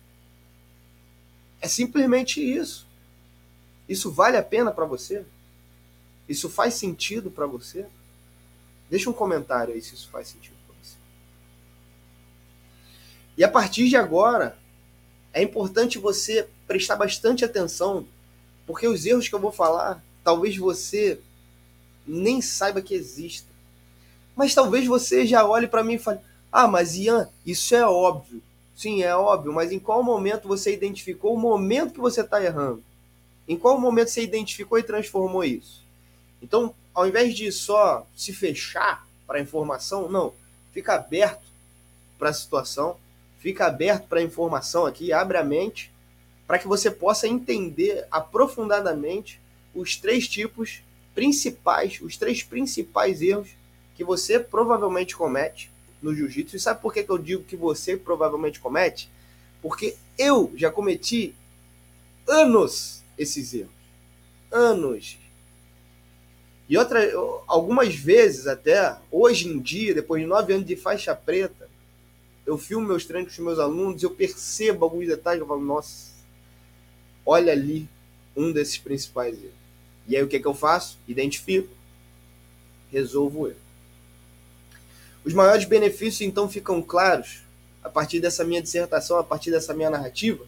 É 1.61 1.69
simplesmente 1.69 2.41
isso. 2.41 2.87
Isso 3.89 4.11
vale 4.11 4.37
a 4.37 4.43
pena 4.43 4.71
para 4.71 4.85
você? 4.85 5.25
Isso 6.29 6.49
faz 6.49 6.75
sentido 6.75 7.31
para 7.31 7.47
você? 7.47 7.87
Deixa 8.89 9.11
um 9.11 9.13
comentário 9.13 9.75
aí 9.75 9.83
se 9.83 9.95
isso 9.95 10.09
faz 10.09 10.29
sentido 10.29 10.57
para 10.67 10.77
você. 10.81 10.97
E 13.37 13.45
a 13.45 13.49
partir 13.49 13.89
de 13.89 13.97
agora, 13.97 14.57
é 15.33 15.43
importante 15.43 15.99
você 15.99 16.49
prestar 16.67 16.97
bastante 16.97 17.45
atenção 17.45 18.07
porque 18.67 18.87
os 18.87 19.05
erros 19.07 19.29
que 19.29 19.35
eu 19.35 19.41
vou 19.41 19.53
falar, 19.53 20.03
talvez 20.23 20.57
você 20.57 21.21
nem 22.07 22.41
saiba 22.41 22.83
que 22.83 22.95
existem. 22.95 23.51
Mas 24.35 24.55
talvez 24.55 24.87
você 24.87 25.27
já 25.27 25.47
olhe 25.47 25.67
para 25.67 25.85
mim 25.85 25.95
e 25.95 25.99
fale: 25.99 26.21
Ah, 26.51 26.67
mas 26.67 26.97
Ian, 26.97 27.29
isso 27.45 27.75
é 27.75 27.87
óbvio. 27.87 28.43
Sim, 28.75 29.03
é 29.03 29.15
óbvio, 29.15 29.53
mas 29.53 29.71
em 29.71 29.79
qual 29.79 30.03
momento 30.03 30.49
você 30.49 30.73
identificou 30.73 31.35
o 31.35 31.39
momento 31.39 31.93
que 31.95 32.01
você 32.01 32.23
está 32.23 32.43
errando? 32.43 32.83
Em 33.47 33.57
qual 33.57 33.79
momento 33.79 34.09
você 34.09 34.23
identificou 34.23 34.79
e 34.79 34.83
transformou 34.83 35.45
isso? 35.45 35.85
Então, 36.41 36.75
ao 36.95 37.07
invés 37.07 37.35
de 37.35 37.53
só 37.53 38.07
se 38.17 38.33
fechar 38.33 39.07
para 39.27 39.39
a 39.39 39.43
informação, 39.43 40.09
não. 40.09 40.33
Fica 40.73 40.95
aberto 40.95 41.43
para 42.19 42.31
a 42.31 42.33
situação, 42.33 42.97
fica 43.39 43.67
aberto 43.67 44.07
para 44.07 44.21
a 44.21 44.23
informação 44.23 44.87
aqui, 44.87 45.13
abre 45.13 45.37
a 45.37 45.45
mente 45.45 45.92
para 46.53 46.59
que 46.59 46.69
você 46.69 46.91
possa 46.91 47.27
entender 47.27 48.07
aprofundadamente 48.11 49.41
os 49.75 49.97
três 49.97 50.29
tipos 50.29 50.83
principais, 51.15 51.99
os 52.03 52.19
três 52.19 52.43
principais 52.43 53.23
erros 53.23 53.49
que 53.95 54.05
você 54.05 54.39
provavelmente 54.39 55.17
comete 55.17 55.71
no 56.03 56.15
jiu-jitsu. 56.15 56.55
E 56.55 56.61
sabe 56.61 56.83
por 56.83 56.93
que, 56.93 57.05
que 57.05 57.11
eu 57.11 57.17
digo 57.17 57.43
que 57.43 57.57
você 57.57 57.97
provavelmente 57.97 58.61
comete? 58.61 59.09
Porque 59.63 59.97
eu 60.19 60.53
já 60.55 60.71
cometi 60.71 61.35
anos 62.29 63.03
esses 63.17 63.55
erros. 63.55 63.73
Anos. 64.51 65.17
E 66.69 66.77
outra, 66.77 67.01
algumas 67.47 67.95
vezes 67.95 68.47
até, 68.47 68.95
hoje 69.11 69.49
em 69.49 69.59
dia, 69.59 69.95
depois 69.95 70.21
de 70.21 70.29
nove 70.29 70.53
anos 70.53 70.67
de 70.67 70.77
faixa 70.77 71.15
preta, 71.15 71.67
eu 72.45 72.59
filmo 72.59 72.89
meus 72.89 73.07
treinos 73.07 73.35
com 73.35 73.43
meus 73.43 73.59
alunos, 73.59 74.03
eu 74.03 74.11
percebo 74.11 74.85
alguns 74.85 75.07
detalhes, 75.07 75.41
eu 75.41 75.47
falo, 75.47 75.65
nossa, 75.65 76.12
olha 77.25 77.53
ali 77.53 77.89
um 78.37 78.53
desses 78.53 78.79
principais 78.79 79.35
erros. 79.35 79.63
E 80.07 80.17
aí 80.17 80.23
o 80.23 80.29
que, 80.29 80.37
é 80.37 80.41
que 80.41 80.47
eu 80.47 80.55
faço? 80.55 80.99
Identifico, 81.07 81.69
resolvo 82.91 83.41
o 83.41 83.49
erro. 83.49 83.61
Os 85.25 85.33
maiores 85.33 85.65
benefícios 85.65 86.23
então 86.23 86.49
ficam 86.49 86.83
claros 86.83 87.43
a 87.83 87.89
partir 87.89 88.21
dessa 88.21 88.45
minha 88.45 88.63
dissertação, 88.63 89.19
a 89.19 89.25
partir 89.25 89.51
dessa 89.51 89.73
minha 89.75 89.91
narrativa. 89.91 90.47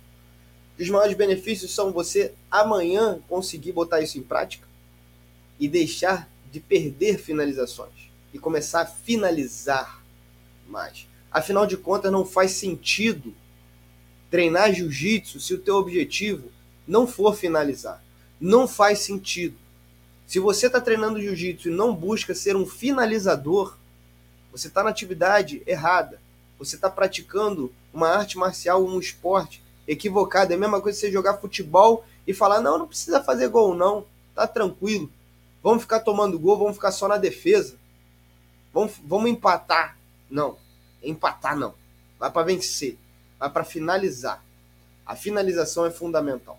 Os 0.79 0.89
maiores 0.89 1.17
benefícios 1.17 1.73
são 1.73 1.93
você 1.93 2.33
amanhã 2.51 3.21
conseguir 3.29 3.73
botar 3.73 4.01
isso 4.01 4.19
em 4.19 4.23
prática 4.23 4.67
e 5.59 5.69
deixar 5.69 6.29
de 6.51 6.59
perder 6.59 7.19
finalizações 7.19 8.11
e 8.33 8.39
começar 8.39 8.81
a 8.81 8.87
finalizar 8.87 10.03
mais. 10.69 11.07
Afinal 11.31 11.67
de 11.67 11.77
contas, 11.77 12.11
não 12.11 12.25
faz 12.25 12.53
sentido 12.53 13.35
treinar 14.31 14.73
jiu-jitsu 14.73 15.41
se 15.41 15.55
o 15.55 15.59
teu 15.59 15.77
objetivo 15.77 16.51
não 16.87 17.07
for 17.07 17.37
finalizar. 17.37 18.03
Não 18.41 18.69
faz 18.69 19.01
sentido. 19.01 19.57
Se 20.27 20.39
você 20.39 20.67
está 20.67 20.81
treinando 20.81 21.21
jiu-jitsu 21.21 21.69
e 21.69 21.75
não 21.75 21.95
busca 21.95 22.35
ser 22.35 22.57
um 22.57 22.67
finalizador, 22.67 23.77
você 24.51 24.69
está 24.69 24.83
na 24.83 24.91
atividade 24.91 25.63
errada. 25.67 26.21
Você 26.59 26.77
está 26.77 26.89
praticando 26.89 27.73
uma 27.93 28.09
arte 28.09 28.39
marcial, 28.39 28.85
um 28.85 28.99
esporte 28.99 29.63
equivocado. 29.87 30.53
É 30.53 30.57
a 30.57 30.59
mesma 30.59 30.81
coisa 30.81 30.99
que 30.99 31.07
você 31.07 31.13
jogar 31.13 31.39
futebol 31.39 32.05
e 32.27 32.33
falar: 32.33 32.61
não, 32.61 32.79
não 32.79 32.87
precisa 32.87 33.23
fazer 33.23 33.49
gol, 33.49 33.75
não. 33.75 34.07
Tá 34.35 34.47
tranquilo. 34.47 35.11
Vamos 35.63 35.83
ficar 35.83 36.01
tomando 36.01 36.39
gol, 36.39 36.59
vamos 36.59 36.75
ficar 36.75 36.93
só 36.93 37.09
na 37.09 37.17
defesa. 37.17 37.77
Vamos, 38.73 38.95
vamos 39.05 39.31
empatar. 39.31 39.97
Não, 40.31 40.57
empatar 41.03 41.57
não. 41.57 41.75
Vai 42.19 42.31
para 42.31 42.47
vencer, 42.47 42.99
vai 43.39 43.51
para 43.51 43.65
finalizar. 43.65 44.43
A 45.07 45.15
finalização 45.15 45.87
é 45.87 45.91
fundamental. 45.91 46.59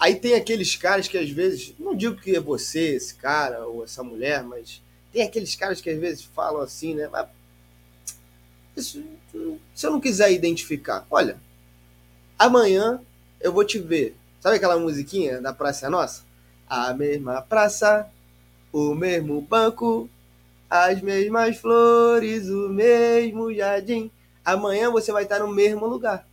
Aí 0.00 0.14
tem 0.14 0.32
aqueles 0.32 0.74
caras 0.76 1.06
que 1.06 1.18
às 1.18 1.28
vezes, 1.28 1.74
não 1.78 1.94
digo 1.94 2.16
que 2.16 2.34
é 2.34 2.40
você, 2.40 2.94
esse 2.94 3.14
cara 3.16 3.66
ou 3.66 3.84
essa 3.84 4.02
mulher, 4.02 4.42
mas 4.42 4.82
tem 5.12 5.22
aqueles 5.22 5.54
caras 5.54 5.78
que 5.82 5.90
às 5.90 6.00
vezes 6.00 6.24
falam 6.24 6.62
assim, 6.62 6.94
né? 6.94 7.10
Isso, 8.74 9.04
se 9.74 9.86
eu 9.86 9.90
não 9.90 10.00
quiser 10.00 10.32
identificar, 10.32 11.06
olha, 11.10 11.38
amanhã 12.38 12.98
eu 13.42 13.52
vou 13.52 13.62
te 13.62 13.78
ver. 13.78 14.16
Sabe 14.40 14.56
aquela 14.56 14.78
musiquinha 14.78 15.38
da 15.38 15.52
Praça 15.52 15.90
Nossa? 15.90 16.24
A 16.66 16.94
mesma 16.94 17.42
praça, 17.42 18.08
o 18.72 18.94
mesmo 18.94 19.42
banco, 19.42 20.08
as 20.70 21.02
mesmas 21.02 21.58
flores, 21.58 22.48
o 22.48 22.70
mesmo 22.70 23.52
jardim. 23.52 24.10
Amanhã 24.42 24.90
você 24.90 25.12
vai 25.12 25.24
estar 25.24 25.40
no 25.40 25.48
mesmo 25.52 25.86
lugar. 25.86 26.26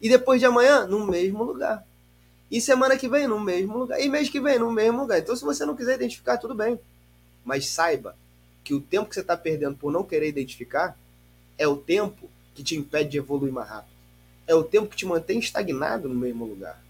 E 0.00 0.08
depois 0.08 0.40
de 0.40 0.46
amanhã, 0.46 0.86
no 0.86 1.06
mesmo 1.06 1.44
lugar. 1.44 1.84
E 2.50 2.60
semana 2.60 2.96
que 2.96 3.08
vem, 3.08 3.26
no 3.26 3.40
mesmo 3.40 3.76
lugar. 3.78 4.00
E 4.00 4.08
mês 4.08 4.28
que 4.28 4.40
vem, 4.40 4.58
no 4.58 4.70
mesmo 4.70 5.00
lugar. 5.00 5.18
Então, 5.18 5.34
se 5.34 5.44
você 5.44 5.64
não 5.64 5.76
quiser 5.76 5.96
identificar, 5.96 6.38
tudo 6.38 6.54
bem. 6.54 6.78
Mas 7.44 7.68
saiba 7.68 8.16
que 8.62 8.74
o 8.74 8.80
tempo 8.80 9.08
que 9.08 9.14
você 9.14 9.20
está 9.20 9.36
perdendo 9.36 9.76
por 9.76 9.92
não 9.92 10.04
querer 10.04 10.28
identificar 10.28 10.96
é 11.58 11.66
o 11.66 11.76
tempo 11.76 12.28
que 12.54 12.62
te 12.62 12.76
impede 12.76 13.10
de 13.10 13.18
evoluir 13.18 13.52
mais 13.52 13.68
rápido. 13.68 13.94
É 14.46 14.54
o 14.54 14.62
tempo 14.62 14.88
que 14.88 14.96
te 14.96 15.06
mantém 15.06 15.38
estagnado 15.38 16.08
no 16.08 16.14
mesmo 16.14 16.44
lugar. 16.44 16.82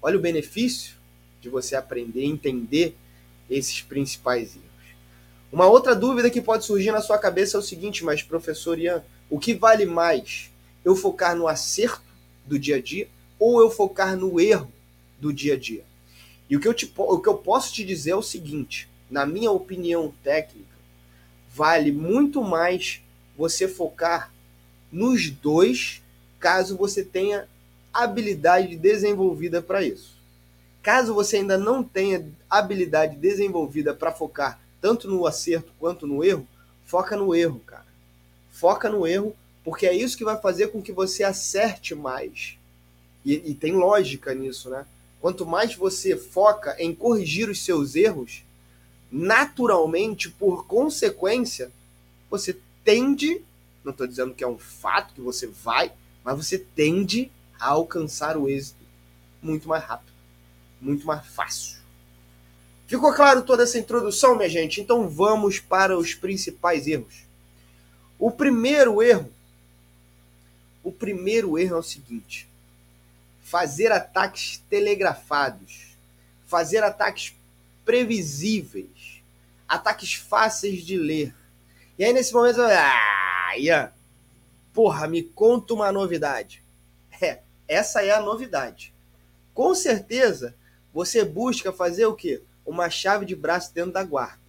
Olha 0.00 0.18
o 0.18 0.20
benefício 0.20 0.96
de 1.40 1.48
você 1.48 1.76
aprender, 1.76 2.24
entender 2.24 2.96
esses 3.48 3.80
principais 3.80 4.56
erros. 4.56 4.96
Uma 5.52 5.66
outra 5.66 5.94
dúvida 5.94 6.30
que 6.30 6.40
pode 6.40 6.64
surgir 6.64 6.90
na 6.90 7.00
sua 7.00 7.18
cabeça 7.18 7.56
é 7.56 7.60
o 7.60 7.62
seguinte, 7.62 8.04
mas 8.04 8.22
professor 8.22 8.78
Ian, 8.78 9.04
o 9.28 9.38
que 9.38 9.54
vale 9.54 9.84
mais? 9.84 10.50
Eu 10.84 10.96
focar 10.96 11.36
no 11.36 11.46
acerto 11.46 12.02
do 12.44 12.58
dia 12.58 12.76
a 12.76 12.80
dia 12.80 13.08
ou 13.42 13.60
eu 13.60 13.68
focar 13.68 14.16
no 14.16 14.40
erro 14.40 14.70
do 15.18 15.32
dia 15.32 15.54
a 15.54 15.58
dia? 15.58 15.84
E 16.48 16.56
o 16.56 16.60
que 16.60 16.68
eu, 16.68 16.72
te, 16.72 16.92
o 16.96 17.18
que 17.18 17.28
eu 17.28 17.34
posso 17.34 17.72
te 17.72 17.84
dizer 17.84 18.10
é 18.10 18.16
o 18.16 18.22
seguinte, 18.22 18.88
na 19.10 19.26
minha 19.26 19.50
opinião 19.50 20.14
técnica, 20.22 20.76
vale 21.52 21.90
muito 21.90 22.40
mais 22.40 23.02
você 23.36 23.66
focar 23.66 24.32
nos 24.92 25.28
dois, 25.28 26.00
caso 26.38 26.76
você 26.76 27.02
tenha 27.04 27.48
habilidade 27.92 28.76
desenvolvida 28.76 29.60
para 29.60 29.82
isso. 29.82 30.14
Caso 30.80 31.12
você 31.12 31.38
ainda 31.38 31.58
não 31.58 31.82
tenha 31.82 32.24
habilidade 32.48 33.16
desenvolvida 33.16 33.92
para 33.92 34.12
focar 34.12 34.60
tanto 34.80 35.08
no 35.08 35.26
acerto 35.26 35.72
quanto 35.80 36.06
no 36.06 36.22
erro, 36.24 36.46
foca 36.84 37.16
no 37.16 37.34
erro, 37.34 37.60
cara. 37.66 37.86
Foca 38.52 38.88
no 38.88 39.04
erro, 39.04 39.34
porque 39.64 39.86
é 39.86 39.94
isso 39.94 40.16
que 40.16 40.24
vai 40.24 40.40
fazer 40.40 40.68
com 40.68 40.80
que 40.80 40.92
você 40.92 41.24
acerte 41.24 41.92
mais. 41.92 42.56
E, 43.24 43.50
e 43.50 43.54
tem 43.54 43.72
lógica 43.72 44.34
nisso, 44.34 44.70
né? 44.70 44.86
Quanto 45.20 45.46
mais 45.46 45.74
você 45.74 46.16
foca 46.16 46.74
em 46.78 46.94
corrigir 46.94 47.48
os 47.48 47.64
seus 47.64 47.94
erros, 47.94 48.42
naturalmente, 49.10 50.28
por 50.28 50.66
consequência, 50.66 51.70
você 52.28 52.58
tende, 52.84 53.40
não 53.84 53.92
estou 53.92 54.06
dizendo 54.06 54.34
que 54.34 54.42
é 54.42 54.48
um 54.48 54.58
fato 54.58 55.14
que 55.14 55.20
você 55.20 55.46
vai, 55.46 55.92
mas 56.24 56.36
você 56.36 56.58
tende 56.58 57.30
a 57.60 57.68
alcançar 57.68 58.36
o 58.36 58.48
êxito 58.48 58.82
muito 59.40 59.68
mais 59.68 59.84
rápido, 59.84 60.12
muito 60.80 61.06
mais 61.06 61.26
fácil. 61.26 61.82
Ficou 62.86 63.14
claro 63.14 63.42
toda 63.42 63.62
essa 63.62 63.78
introdução, 63.78 64.36
minha 64.36 64.48
gente? 64.48 64.80
Então 64.80 65.08
vamos 65.08 65.58
para 65.58 65.96
os 65.96 66.14
principais 66.14 66.86
erros. 66.86 67.24
O 68.18 68.30
primeiro 68.30 69.02
erro, 69.02 69.32
o 70.82 70.92
primeiro 70.92 71.58
erro 71.58 71.76
é 71.76 71.78
o 71.78 71.82
seguinte: 71.82 72.48
fazer 73.52 73.92
ataques 73.92 74.64
telegrafados, 74.70 75.94
fazer 76.46 76.82
ataques 76.82 77.36
previsíveis, 77.84 79.22
ataques 79.68 80.14
fáceis 80.14 80.82
de 80.82 80.96
ler. 80.96 81.34
E 81.98 82.02
aí 82.02 82.14
nesse 82.14 82.32
momento, 82.32 82.62
ah, 82.62 83.52
Ian, 83.58 83.92
porra, 84.72 85.06
me 85.06 85.22
conta 85.22 85.74
uma 85.74 85.92
novidade. 85.92 86.62
É, 87.20 87.40
essa 87.68 88.02
é 88.02 88.10
a 88.10 88.22
novidade. 88.22 88.90
Com 89.52 89.74
certeza, 89.74 90.56
você 90.90 91.22
busca 91.22 91.70
fazer 91.70 92.06
o 92.06 92.14
quê? 92.14 92.42
Uma 92.64 92.88
chave 92.88 93.26
de 93.26 93.36
braço 93.36 93.74
dentro 93.74 93.92
da 93.92 94.02
guarda. 94.02 94.40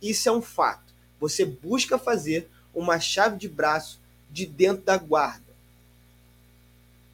Isso 0.00 0.28
é 0.28 0.32
um 0.32 0.40
fato. 0.40 0.94
Você 1.18 1.44
busca 1.44 1.98
fazer 1.98 2.48
uma 2.72 3.00
chave 3.00 3.36
de 3.36 3.48
braço 3.48 4.00
de 4.30 4.46
dentro 4.46 4.84
da 4.84 4.96
guarda. 4.96 5.52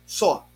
Só. 0.07 0.47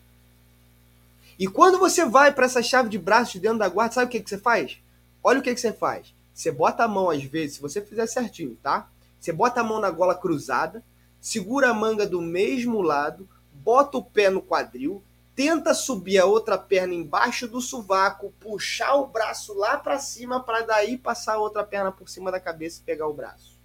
E 1.38 1.47
quando 1.47 1.78
você 1.78 2.04
vai 2.04 2.33
para 2.33 2.47
essa 2.47 2.62
chave 2.62 2.88
de 2.88 2.99
braço 2.99 3.33
de 3.33 3.40
dentro 3.40 3.59
da 3.59 3.68
guarda, 3.68 3.95
sabe 3.95 4.07
o 4.07 4.11
que, 4.11 4.21
que 4.21 4.28
você 4.28 4.38
faz? 4.38 4.78
Olha 5.23 5.38
o 5.38 5.42
que, 5.42 5.54
que 5.54 5.61
você 5.61 5.73
faz. 5.73 6.12
Você 6.35 6.50
bota 6.50 6.85
a 6.85 6.88
mão, 6.88 7.11
às 7.11 7.23
vezes, 7.23 7.57
se 7.57 7.62
você 7.62 7.80
fizer 7.80 8.07
certinho, 8.07 8.57
tá? 8.62 8.88
Você 9.21 9.33
bota 9.33 9.61
a 9.61 9.64
mão 9.64 9.80
na 9.80 9.90
gola 9.90 10.14
cruzada, 10.14 10.85
segura 11.21 11.71
a 11.71 11.75
manga 11.75 12.07
do 12.07 12.21
mesmo 12.21 12.80
lado, 12.80 13.28
bota 13.52 13.99
o 13.99 14.04
pé 14.04 14.30
no 14.30 14.42
quadril, 14.42 15.02
tenta 15.35 15.75
subir 15.75 16.18
a 16.18 16.25
outra 16.25 16.59
perna 16.59 16.95
embaixo 16.95 17.47
do 17.47 17.61
sovaco, 17.61 18.33
puxar 18.40 18.95
o 18.95 19.07
braço 19.07 19.54
lá 19.54 19.76
para 19.76 19.99
cima 19.99 20.42
para 20.42 20.62
daí 20.62 20.99
passar 20.99 21.35
a 21.35 21.38
outra 21.38 21.62
perna 21.62 21.92
por 21.92 22.09
cima 22.09 22.33
da 22.33 22.40
cabeça 22.40 22.80
e 22.80 22.85
pegar 22.85 23.07
o 23.07 23.14
braço. 23.14 23.57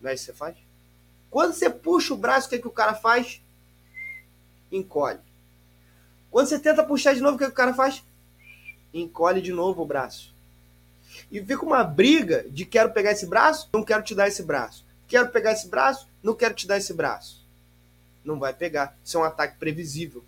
Não 0.00 0.10
é 0.10 0.14
isso 0.14 0.26
que 0.26 0.32
você 0.32 0.36
faz? 0.38 0.56
Quando 1.30 1.52
você 1.52 1.70
puxa 1.70 2.14
o 2.14 2.16
braço, 2.16 2.46
o 2.46 2.50
que, 2.50 2.58
que 2.58 2.68
o 2.68 2.72
cara 2.72 2.94
faz? 2.94 3.40
Encolhe. 4.70 5.25
Quando 6.30 6.48
você 6.48 6.58
tenta 6.58 6.84
puxar 6.84 7.14
de 7.14 7.20
novo, 7.20 7.36
o 7.36 7.38
que, 7.38 7.46
que 7.46 7.50
o 7.50 7.54
cara 7.54 7.74
faz? 7.74 8.02
Encolhe 8.92 9.40
de 9.40 9.52
novo 9.52 9.82
o 9.82 9.86
braço. 9.86 10.34
E 11.30 11.40
fica 11.40 11.64
uma 11.64 11.82
briga 11.82 12.44
de 12.48 12.64
quero 12.64 12.92
pegar 12.92 13.12
esse 13.12 13.26
braço, 13.26 13.68
não 13.72 13.82
quero 13.82 14.02
te 14.02 14.14
dar 14.14 14.28
esse 14.28 14.42
braço. 14.42 14.84
Quero 15.08 15.28
pegar 15.30 15.52
esse 15.52 15.68
braço, 15.68 16.08
não 16.22 16.34
quero 16.34 16.54
te 16.54 16.66
dar 16.66 16.76
esse 16.76 16.92
braço 16.92 17.46
não 18.26 18.38
vai 18.38 18.52
pegar. 18.52 18.96
Isso 19.02 19.16
é 19.16 19.20
um 19.20 19.24
ataque 19.24 19.56
previsível. 19.58 20.24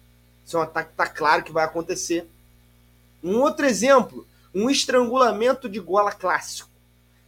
Isso 0.47 0.57
é 0.57 0.61
um 0.61 0.63
ataque 0.63 0.89
que 0.89 0.95
está 0.95 1.07
claro 1.07 1.43
que 1.43 1.53
vai 1.53 1.65
acontecer. 1.65 2.29
Um 3.23 3.41
outro 3.41 3.67
exemplo, 3.67 4.27
um 4.55 4.71
estrangulamento 4.71 5.69
de 5.69 5.81
gola 5.81 6.13
clássico. 6.13 6.71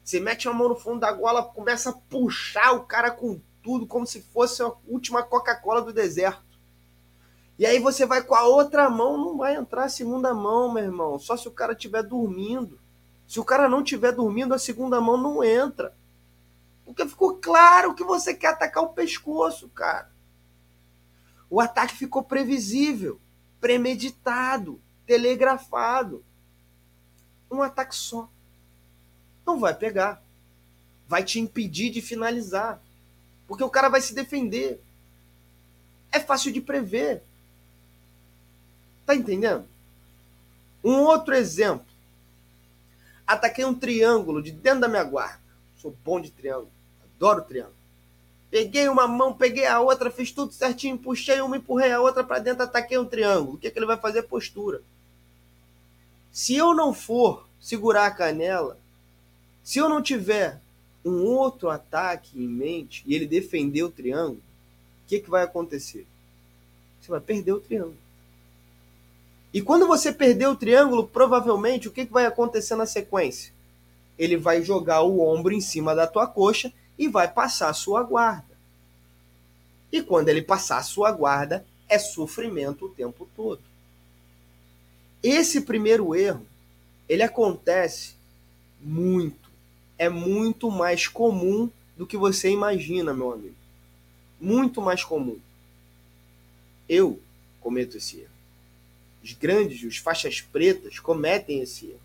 Você 0.03 0.21
mete 0.21 0.49
a 0.49 0.53
mão 0.53 0.69
no 0.69 0.77
fundo 0.77 1.01
da 1.01 1.13
gola, 1.13 1.43
começa 1.43 1.91
a 1.91 1.93
puxar 1.93 2.73
o 2.73 2.85
cara 2.85 3.11
com 3.11 3.41
tudo, 3.63 3.87
como 3.87 4.07
se 4.07 4.23
fosse 4.23 4.63
a 4.63 4.73
última 4.87 5.23
Coca-Cola 5.23 5.83
do 5.83 5.93
deserto. 5.93 6.43
E 7.61 7.67
aí 7.67 7.79
você 7.79 8.07
vai 8.07 8.23
com 8.23 8.35
a 8.35 8.45
outra 8.45 8.89
mão, 8.89 9.19
não 9.19 9.37
vai 9.37 9.55
entrar 9.55 9.85
a 9.85 9.89
segunda 9.91 10.33
mão, 10.33 10.73
meu 10.73 10.83
irmão. 10.83 11.19
Só 11.19 11.37
se 11.37 11.47
o 11.47 11.51
cara 11.51 11.75
estiver 11.75 12.03
dormindo. 12.03 12.81
Se 13.29 13.39
o 13.39 13.45
cara 13.45 13.69
não 13.69 13.83
estiver 13.83 14.13
dormindo, 14.13 14.55
a 14.55 14.59
segunda 14.59 14.99
mão 14.99 15.19
não 15.19 15.45
entra. 15.45 15.95
Porque 16.87 17.07
ficou 17.07 17.35
claro 17.35 17.95
que 17.95 18.03
você 18.03 18.33
quer 18.33 18.47
atacar 18.47 18.83
o 18.83 18.95
pescoço, 18.95 19.69
cara. 19.69 20.11
O 21.51 21.61
ataque 21.61 21.95
ficou 21.95 22.23
previsível, 22.23 23.21
premeditado, 23.61 24.81
telegrafado. 25.05 26.25
Um 27.51 27.61
ataque 27.61 27.95
só. 27.95 28.27
Não 29.45 29.61
vai 29.61 29.75
pegar. 29.75 30.23
Vai 31.07 31.23
te 31.23 31.39
impedir 31.39 31.91
de 31.91 32.01
finalizar. 32.01 32.81
Porque 33.47 33.63
o 33.63 33.69
cara 33.69 33.91
vai 33.91 34.01
se 34.01 34.15
defender. 34.15 34.83
É 36.11 36.19
fácil 36.19 36.51
de 36.53 36.63
prever. 36.63 37.23
Tá 39.11 39.17
entendendo? 39.17 39.65
Um 40.85 41.01
outro 41.01 41.35
exemplo. 41.35 41.85
Ataquei 43.27 43.65
um 43.65 43.75
triângulo 43.75 44.41
de 44.41 44.53
dentro 44.53 44.83
da 44.83 44.89
minha 44.89 45.03
guarda. 45.03 45.41
Sou 45.79 45.93
bom 46.05 46.21
de 46.21 46.31
triângulo. 46.31 46.71
Adoro 47.03 47.43
triângulo. 47.43 47.75
Peguei 48.53 48.89
uma 48.89 49.09
mão, 49.09 49.35
peguei 49.35 49.67
a 49.67 49.81
outra, 49.81 50.13
fiz 50.13 50.31
tudo 50.31 50.53
certinho, 50.53 50.97
puxei 50.97 51.41
uma, 51.41 51.57
empurrei 51.57 51.91
a 51.91 52.01
outra 52.01 52.23
para 52.23 52.39
dentro, 52.39 52.63
ataquei 52.63 52.99
um 52.99 53.05
triângulo. 53.05 53.57
O 53.57 53.59
que, 53.59 53.67
é 53.67 53.71
que 53.73 53.81
ele 53.81 53.87
vai 53.87 53.97
fazer? 53.97 54.23
Postura. 54.23 54.81
Se 56.31 56.55
eu 56.55 56.73
não 56.73 56.95
for 56.95 57.49
segurar 57.61 58.07
a 58.07 58.13
canela, 58.13 58.79
se 59.65 59.81
eu 59.81 59.89
não 59.89 60.01
tiver 60.01 60.61
um 61.05 61.25
outro 61.25 61.69
ataque 61.69 62.41
em 62.41 62.47
mente 62.47 63.03
e 63.05 63.13
ele 63.17 63.27
defender 63.27 63.83
o 63.83 63.91
triângulo, 63.91 64.39
o 65.05 65.09
que, 65.09 65.17
é 65.17 65.21
que 65.21 65.29
vai 65.29 65.43
acontecer? 65.43 66.07
Você 67.01 67.11
vai 67.11 67.21
perder 67.21 67.55
o 67.55 67.61
triângulo. 67.61 67.99
E 69.53 69.61
quando 69.61 69.87
você 69.87 70.13
perder 70.13 70.47
o 70.47 70.57
triângulo, 70.57 71.07
provavelmente 71.07 71.89
o 71.89 71.91
que, 71.91 72.05
vai 72.05 72.25
acontecer 72.25 72.77
na 72.77 72.87
sequência? 72.87 73.53
Ele 74.19 74.37
vai 74.37 74.63
jogar 74.63 75.03
o 75.03 75.21
ombro 75.21 75.53
em 75.53 75.61
cima 75.61 75.95
da 75.95 76.07
tua 76.07 76.27
coxa 76.27 76.73
e 76.99 77.09
vai 77.09 77.27
passar 77.27 77.69
a 77.69 77.75
sua 77.75 78.03
guarda. 78.03 78.57
E 79.91 80.03
quando 80.03 80.29
ele 80.29 80.43
passar 80.43 80.79
a 80.79 80.83
sua 80.83 81.11
guarda, 81.11 81.67
é 81.89 81.99
sofrimento 81.99 82.87
o 82.87 82.91
tempo 82.91 83.29
todo. 83.35 83.61
Esse 85.23 85.63
primeiro 85.63 86.15
erro, 86.15 86.47
ele 87.09 87.23
acontece 87.23 88.15
muito. 88.81 89.51
É 89.99 90.09
muito 90.09 90.71
mais 90.71 91.09
comum 91.09 91.69
do 91.97 92.07
que 92.07 92.17
você 92.17 92.51
imagina, 92.51 93.13
meu 93.13 93.33
amigo. 93.33 93.57
Muito 94.41 94.81
mais 94.81 95.03
comum. 95.03 95.39
Eu 96.89 97.21
cometo 97.61 97.97
esse 97.97 98.21
erro. 98.21 98.40
Os 99.23 99.33
grandes, 99.33 99.83
os 99.83 99.99
faixas 99.99 100.41
pretas 100.41 100.99
cometem 100.99 101.61
esse 101.61 101.87
erro. 101.87 102.01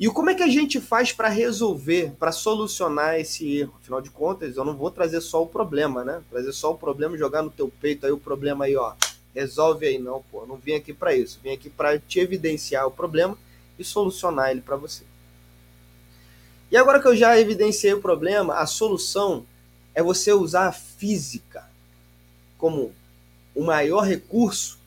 E 0.00 0.08
como 0.08 0.30
é 0.30 0.34
que 0.34 0.44
a 0.44 0.48
gente 0.48 0.80
faz 0.80 1.12
para 1.12 1.28
resolver, 1.28 2.12
para 2.18 2.30
solucionar 2.30 3.18
esse 3.18 3.58
erro? 3.58 3.74
Afinal 3.80 4.00
de 4.00 4.10
contas, 4.10 4.56
eu 4.56 4.64
não 4.64 4.76
vou 4.76 4.90
trazer 4.90 5.20
só 5.20 5.42
o 5.42 5.46
problema, 5.46 6.04
né? 6.04 6.22
Trazer 6.30 6.52
só 6.52 6.72
o 6.72 6.78
problema 6.78 7.18
jogar 7.18 7.42
no 7.42 7.50
teu 7.50 7.68
peito 7.80 8.06
aí 8.06 8.12
o 8.12 8.18
problema 8.18 8.66
aí, 8.66 8.76
ó. 8.76 8.94
Resolve 9.34 9.86
aí 9.86 9.98
não, 9.98 10.22
pô. 10.30 10.46
Não 10.46 10.56
vim 10.56 10.74
aqui 10.74 10.92
para 10.92 11.16
isso. 11.16 11.40
Vim 11.42 11.50
aqui 11.50 11.68
para 11.68 11.98
te 11.98 12.20
evidenciar 12.20 12.86
o 12.86 12.92
problema 12.92 13.36
e 13.76 13.82
solucionar 13.82 14.50
ele 14.50 14.60
para 14.60 14.76
você. 14.76 15.02
E 16.70 16.76
agora 16.76 17.00
que 17.00 17.08
eu 17.08 17.16
já 17.16 17.38
evidenciei 17.38 17.92
o 17.92 18.00
problema, 18.00 18.54
a 18.54 18.66
solução 18.66 19.44
é 19.94 20.02
você 20.02 20.32
usar 20.32 20.68
a 20.68 20.72
física 20.72 21.68
como 22.56 22.92
o 23.54 23.64
maior 23.64 24.02
recurso 24.02 24.77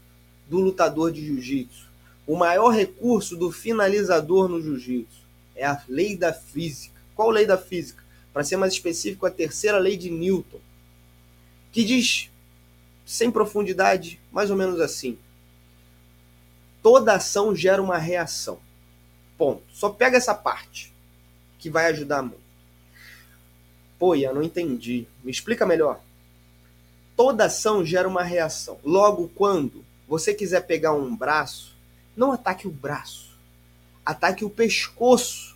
do 0.52 0.60
lutador 0.60 1.12
de 1.12 1.26
jiu-jitsu 1.26 1.92
o 2.32 2.36
maior 2.36 2.70
recurso 2.70 3.36
do 3.36 3.52
finalizador 3.52 4.48
no 4.48 4.62
jiu-jitsu 4.62 5.22
é 5.56 5.66
a 5.66 5.84
lei 5.88 6.16
da 6.16 6.32
física. 6.32 6.96
Qual 7.16 7.30
lei 7.30 7.46
da 7.46 7.58
física? 7.58 8.04
Para 8.32 8.44
ser 8.44 8.58
mais 8.58 8.74
específico, 8.74 9.26
a 9.26 9.32
terceira 9.32 9.78
lei 9.78 9.98
de 9.98 10.10
Newton, 10.10 10.60
que 11.72 11.84
diz, 11.84 12.30
sem 13.06 13.30
profundidade, 13.30 14.20
mais 14.32 14.50
ou 14.50 14.56
menos 14.56 14.80
assim: 14.80 15.18
toda 16.82 17.16
ação 17.16 17.56
gera 17.56 17.82
uma 17.82 17.98
reação. 17.98 18.60
Ponto. 19.38 19.64
Só 19.74 19.90
pega 19.90 20.16
essa 20.16 20.34
parte, 20.34 20.94
que 21.60 21.70
vai 21.70 21.88
ajudar 21.88 22.22
muito. 22.22 22.40
Pô, 24.00 24.16
Ian, 24.16 24.34
não 24.34 24.44
entendi. 24.44 25.06
Me 25.24 25.32
explica 25.32 25.66
melhor. 25.66 26.00
Toda 27.18 27.46
ação 27.46 27.84
gera 27.84 28.08
uma 28.08 28.24
reação. 28.24 28.80
Logo, 28.84 29.30
quando 29.36 29.84
você 30.12 30.34
quiser 30.34 30.68
pegar 30.68 30.92
um 30.92 31.16
braço, 31.16 31.74
não 32.18 32.34
ataque 32.34 32.68
o 32.68 32.70
braço, 32.70 33.30
ataque 34.06 34.44
o 34.44 34.50
pescoço. 34.50 35.56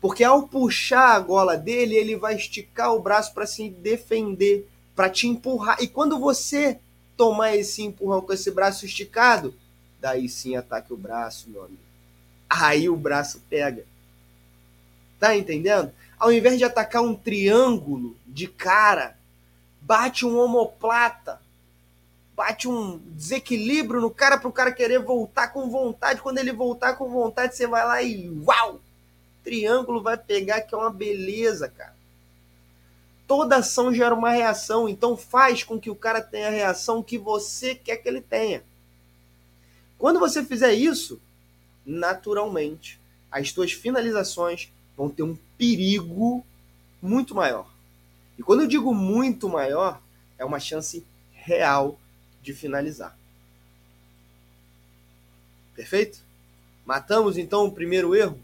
Porque 0.00 0.24
ao 0.24 0.48
puxar 0.48 1.14
a 1.14 1.20
gola 1.20 1.56
dele, 1.56 1.94
ele 1.94 2.16
vai 2.16 2.34
esticar 2.34 2.92
o 2.92 3.00
braço 3.00 3.32
para 3.32 3.46
se 3.46 3.70
defender, 3.70 4.68
para 4.96 5.08
te 5.08 5.28
empurrar. 5.28 5.80
E 5.80 5.86
quando 5.86 6.18
você 6.18 6.80
tomar 7.16 7.54
esse 7.54 7.80
empurrão 7.80 8.22
com 8.22 8.32
esse 8.32 8.50
braço 8.50 8.84
esticado, 8.84 9.54
daí 10.00 10.28
sim 10.28 10.56
ataque 10.56 10.92
o 10.92 10.96
braço, 10.96 11.48
meu 11.48 11.62
amigo. 11.62 11.78
Aí 12.50 12.88
o 12.88 12.96
braço 12.96 13.40
pega. 13.48 13.84
Tá 15.20 15.36
entendendo? 15.36 15.92
Ao 16.18 16.32
invés 16.32 16.58
de 16.58 16.64
atacar 16.64 17.04
um 17.04 17.14
triângulo 17.14 18.16
de 18.26 18.48
cara, 18.48 19.16
bate 19.80 20.26
um 20.26 20.36
omoplata 20.36 21.40
bate 22.38 22.68
um 22.68 22.98
desequilíbrio 23.16 24.00
no 24.00 24.12
cara 24.12 24.38
para 24.38 24.48
o 24.48 24.52
cara 24.52 24.70
querer 24.70 25.00
voltar 25.00 25.48
com 25.48 25.68
vontade. 25.68 26.22
Quando 26.22 26.38
ele 26.38 26.52
voltar 26.52 26.94
com 26.94 27.10
vontade, 27.10 27.56
você 27.56 27.66
vai 27.66 27.84
lá 27.84 28.00
e 28.00 28.30
uau! 28.46 28.80
Triângulo 29.42 30.00
vai 30.00 30.16
pegar 30.16 30.60
que 30.60 30.72
é 30.72 30.78
uma 30.78 30.88
beleza, 30.88 31.68
cara. 31.68 31.96
Toda 33.26 33.56
ação 33.56 33.92
gera 33.92 34.14
uma 34.14 34.30
reação, 34.30 34.88
então 34.88 35.16
faz 35.16 35.64
com 35.64 35.80
que 35.80 35.90
o 35.90 35.96
cara 35.96 36.22
tenha 36.22 36.46
a 36.46 36.52
reação 36.52 37.02
que 37.02 37.18
você 37.18 37.74
quer 37.74 37.96
que 37.96 38.08
ele 38.08 38.20
tenha. 38.20 38.62
Quando 39.98 40.20
você 40.20 40.44
fizer 40.44 40.72
isso, 40.72 41.20
naturalmente, 41.84 43.00
as 43.32 43.50
suas 43.50 43.72
finalizações 43.72 44.72
vão 44.96 45.10
ter 45.10 45.24
um 45.24 45.36
perigo 45.58 46.46
muito 47.02 47.34
maior. 47.34 47.68
E 48.38 48.44
quando 48.44 48.60
eu 48.60 48.68
digo 48.68 48.94
muito 48.94 49.48
maior, 49.48 50.00
é 50.38 50.44
uma 50.44 50.60
chance 50.60 51.04
real 51.32 51.98
de 52.48 52.54
finalizar. 52.54 53.14
Perfeito? 55.76 56.18
Matamos 56.84 57.36
então 57.36 57.66
o 57.66 57.72
primeiro 57.72 58.14
erro. 58.14 58.40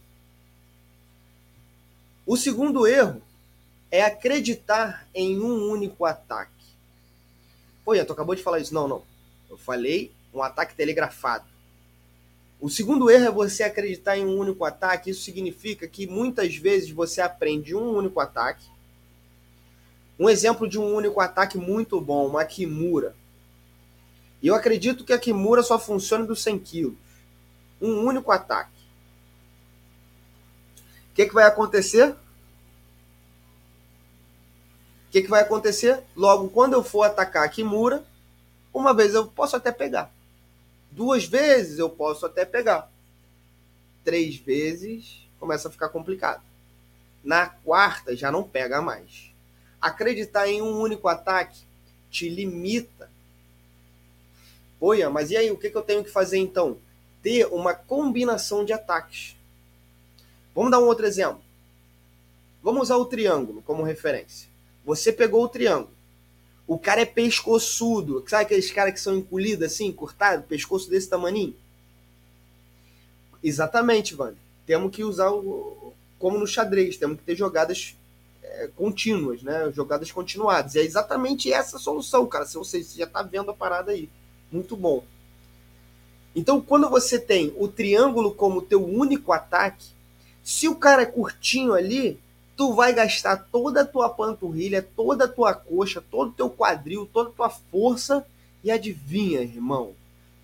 O 2.26 2.36
segundo 2.36 2.86
erro 2.86 3.22
é 3.90 4.02
acreditar 4.02 5.08
em 5.14 5.40
um 5.40 5.70
único 5.70 6.04
ataque. 6.04 6.52
Pô, 7.82 7.94
tu 8.04 8.12
acabou 8.12 8.34
de 8.34 8.42
falar 8.42 8.58
isso. 8.58 8.74
Não, 8.74 8.86
não. 8.86 9.02
Eu 9.48 9.56
falei 9.56 10.12
um 10.34 10.42
ataque 10.42 10.74
telegrafado. 10.74 11.46
O 12.60 12.68
segundo 12.68 13.10
erro 13.10 13.24
é 13.24 13.30
você 13.30 13.62
acreditar 13.62 14.18
em 14.18 14.26
um 14.26 14.38
único 14.38 14.66
ataque. 14.66 15.10
Isso 15.10 15.22
significa 15.22 15.88
que 15.88 16.06
muitas 16.06 16.54
vezes 16.56 16.90
você 16.90 17.22
aprende 17.22 17.74
um 17.74 17.96
único 17.96 18.20
ataque. 18.20 18.66
Um 20.18 20.28
exemplo 20.28 20.68
de 20.68 20.78
um 20.78 20.94
único 20.94 21.20
ataque 21.20 21.56
muito 21.56 21.98
bom, 22.00 22.26
uma 22.26 22.44
Kimura. 22.44 23.16
E 24.44 24.46
eu 24.46 24.54
acredito 24.54 25.06
que 25.06 25.12
a 25.14 25.18
Kimura 25.18 25.62
só 25.62 25.78
funciona 25.78 26.26
dos 26.26 26.42
100 26.42 26.58
quilos. 26.58 26.98
Um 27.80 28.04
único 28.04 28.30
ataque. 28.30 28.78
O 31.10 31.14
que, 31.14 31.24
que 31.24 31.32
vai 31.32 31.44
acontecer? 31.44 32.10
O 32.10 32.16
que, 35.10 35.22
que 35.22 35.30
vai 35.30 35.40
acontecer? 35.40 36.04
Logo, 36.14 36.50
quando 36.50 36.74
eu 36.74 36.84
for 36.84 37.04
atacar 37.04 37.42
a 37.42 37.48
Kimura, 37.48 38.04
uma 38.70 38.92
vez 38.92 39.14
eu 39.14 39.26
posso 39.28 39.56
até 39.56 39.72
pegar. 39.72 40.12
Duas 40.90 41.24
vezes 41.24 41.78
eu 41.78 41.88
posso 41.88 42.26
até 42.26 42.44
pegar. 42.44 42.92
Três 44.04 44.36
vezes 44.36 45.26
começa 45.40 45.68
a 45.68 45.72
ficar 45.72 45.88
complicado. 45.88 46.42
Na 47.24 47.46
quarta 47.46 48.14
já 48.14 48.30
não 48.30 48.42
pega 48.42 48.82
mais. 48.82 49.34
Acreditar 49.80 50.46
em 50.48 50.60
um 50.60 50.78
único 50.82 51.08
ataque 51.08 51.62
te 52.10 52.28
limita 52.28 52.93
Mas 55.12 55.30
e 55.30 55.36
aí, 55.36 55.50
o 55.50 55.56
que, 55.56 55.70
que 55.70 55.76
eu 55.76 55.82
tenho 55.82 56.04
que 56.04 56.10
fazer 56.10 56.38
então? 56.38 56.78
Ter 57.22 57.46
uma 57.46 57.74
combinação 57.74 58.64
de 58.64 58.72
ataques. 58.72 59.36
Vamos 60.54 60.70
dar 60.70 60.78
um 60.78 60.86
outro 60.86 61.06
exemplo. 61.06 61.42
Vamos 62.62 62.82
usar 62.82 62.96
o 62.96 63.06
triângulo 63.06 63.62
como 63.62 63.82
referência. 63.82 64.48
Você 64.84 65.12
pegou 65.12 65.44
o 65.44 65.48
triângulo. 65.48 65.92
O 66.66 66.78
cara 66.78 67.02
é 67.02 67.06
pescoçudo. 67.06 68.24
Sabe 68.26 68.44
aqueles 68.44 68.70
caras 68.70 68.94
que 68.94 69.00
são 69.00 69.16
encolhidos 69.16 69.66
assim, 69.66 69.92
cortado, 69.92 70.44
pescoço 70.44 70.88
desse 70.88 71.08
tamaninho? 71.08 71.54
Exatamente, 73.42 74.14
Wander. 74.14 74.38
Temos 74.66 74.94
que 74.94 75.04
usar 75.04 75.30
o, 75.30 75.92
como 76.18 76.38
no 76.38 76.46
xadrez, 76.46 76.96
temos 76.96 77.18
que 77.18 77.24
ter 77.24 77.36
jogadas 77.36 77.94
é, 78.42 78.70
contínuas, 78.74 79.42
né? 79.42 79.70
Jogadas 79.74 80.10
continuadas. 80.10 80.74
E 80.74 80.78
é 80.78 80.82
exatamente 80.82 81.52
essa 81.52 81.76
a 81.76 81.80
solução, 81.80 82.26
cara. 82.26 82.46
Se 82.46 82.56
você 82.56 82.82
já 82.82 83.04
está 83.04 83.22
vendo 83.22 83.50
a 83.50 83.54
parada 83.54 83.92
aí 83.92 84.08
muito 84.54 84.76
bom. 84.76 85.02
Então, 86.34 86.60
quando 86.60 86.88
você 86.88 87.18
tem 87.18 87.52
o 87.56 87.66
triângulo 87.66 88.32
como 88.32 88.62
teu 88.62 88.84
único 88.84 89.32
ataque, 89.32 89.86
se 90.42 90.68
o 90.68 90.76
cara 90.76 91.02
é 91.02 91.06
curtinho 91.06 91.72
ali, 91.72 92.18
tu 92.56 92.72
vai 92.72 92.92
gastar 92.92 93.36
toda 93.50 93.82
a 93.82 93.86
tua 93.86 94.08
panturrilha, 94.08 94.86
toda 94.94 95.24
a 95.24 95.28
tua 95.28 95.54
coxa, 95.54 96.02
todo 96.10 96.30
o 96.30 96.32
teu 96.32 96.50
quadril, 96.50 97.08
toda 97.12 97.30
a 97.30 97.32
tua 97.32 97.50
força 97.50 98.24
e 98.62 98.70
adivinha, 98.70 99.40
irmão, 99.42 99.92